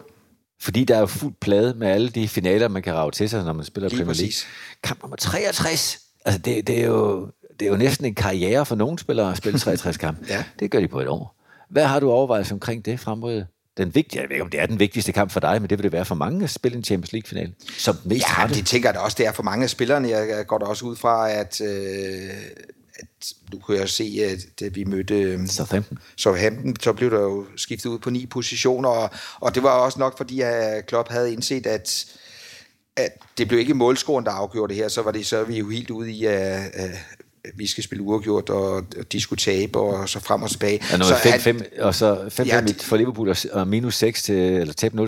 [0.60, 3.44] Fordi der er jo fuldt plade med alle de finaler, man kan rave til sig,
[3.44, 4.26] når man spiller Lige Premier League.
[4.26, 4.46] præcis.
[4.82, 6.00] Kamp nummer 63!
[6.24, 7.30] Altså, det, det, er jo,
[7.60, 10.28] det er jo næsten en karriere for nogle spillere at spille 63 kamp.
[10.28, 10.44] Ja.
[10.58, 11.36] Det gør de på et år.
[11.70, 13.44] Hvad har du overvejet omkring det frem mod
[13.76, 15.78] den vigtige, jeg ved ikke, om det er den vigtigste kamp for dig, men det
[15.78, 17.52] vil det være for mange at spille en Champions League-finale.
[17.78, 20.08] Som mest Ja, det tænker jeg da også, det er for mange af spillerne.
[20.08, 22.30] Jeg går da også ud fra, at, øh,
[22.94, 25.98] at nu kunne jeg se, at da vi mødte øh, Southampton.
[26.16, 29.10] Southampton, så blev der jo skiftet ud på ni positioner, og,
[29.40, 32.06] og det var også nok, fordi at Klopp havde indset, at
[32.96, 35.68] at det blev ikke målscoren, der afgjorde det her, så var det så vi jo
[35.68, 36.90] helt ude i, at, at
[37.54, 40.80] vi skal spille uafgjort, og, de skulle tabe, og så frem og tilbage.
[40.92, 44.34] Ja, noget så 5-5, og så 5-5 Ja, for Liverpool, og, og minus 6 til,
[44.34, 44.98] eller tab 0-6.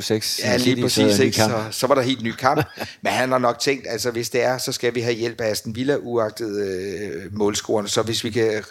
[0.44, 1.16] Ja, lige præcis.
[1.16, 1.36] så Ikke?
[1.36, 2.66] Så, så var der helt ny kamp.
[3.02, 5.50] Men han har nok tænkt, altså hvis det er, så skal vi have hjælp af
[5.50, 7.88] Aston Villa, uagtet øh, målscorerne.
[7.88, 8.64] Så hvis vi kan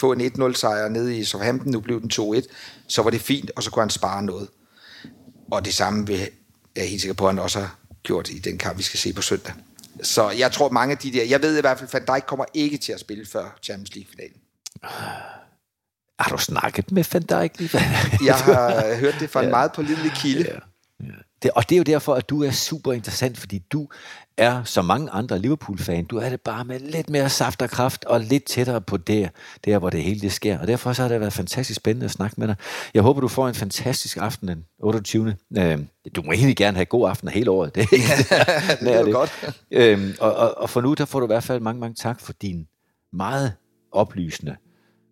[0.00, 2.40] få en 1-0 sejr nede i Southampton, nu blev den 2-1,
[2.88, 4.48] så var det fint, og så kunne han spare noget.
[5.50, 6.18] Og det samme vil,
[6.76, 8.98] jeg er helt sikker på, at han også har gjort i den kamp, vi skal
[8.98, 9.52] se på søndag.
[10.02, 12.26] Så jeg tror mange af de der, jeg ved i hvert fald, at Van Dijk
[12.26, 14.40] kommer ikke til at spille før Champions League-finalen.
[16.18, 17.70] Har du snakket med Van Dijk lige?
[18.24, 20.50] Jeg har hørt det fra en meget pålidelig kilde.
[20.50, 20.58] Ja.
[21.46, 23.88] Det, og det er jo derfor, at du er super interessant, fordi du
[24.36, 28.04] er, som mange andre Liverpool-fan, du er det bare med lidt mere saft og kraft,
[28.04, 29.28] og lidt tættere på der,
[29.64, 30.58] der hvor det hele det sker.
[30.58, 32.56] Og derfor så har det været fantastisk spændende at snakke med dig.
[32.94, 35.36] Jeg håber, du får en fantastisk aften den 28.
[35.58, 35.78] Øh,
[36.16, 37.74] du må egentlig gerne have god aften hele året.
[37.74, 37.90] Det,
[38.80, 39.54] det er jo godt.
[39.70, 42.20] Øhm, og, og, og for nu, der får du i hvert fald mange, mange tak
[42.20, 42.66] for din
[43.12, 43.52] meget
[43.92, 44.56] oplysende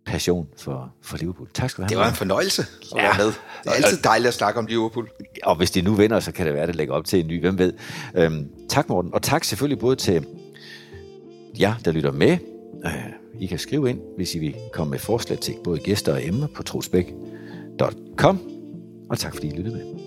[0.06, 1.48] passion for, for Liverpool.
[1.54, 1.88] Tak skal du have.
[1.88, 3.02] Det var en fornøjelse at Ja.
[3.02, 3.26] være med.
[3.26, 3.34] Det
[3.66, 5.08] er altid dejligt at snakke om Liverpool.
[5.42, 7.26] og hvis de nu vinder, så kan det være, at det lægger op til en
[7.26, 7.72] ny, hvem ved.
[8.14, 10.26] Øhm, tak Morten, og tak selvfølgelig både til
[11.60, 12.38] jer, der lytter med.
[12.84, 12.92] Øh,
[13.40, 16.46] I kan skrive ind, hvis I vil komme med forslag til både gæster og emner
[16.56, 18.40] på trosbæk.com.
[19.10, 20.03] Og tak fordi I lyttede med.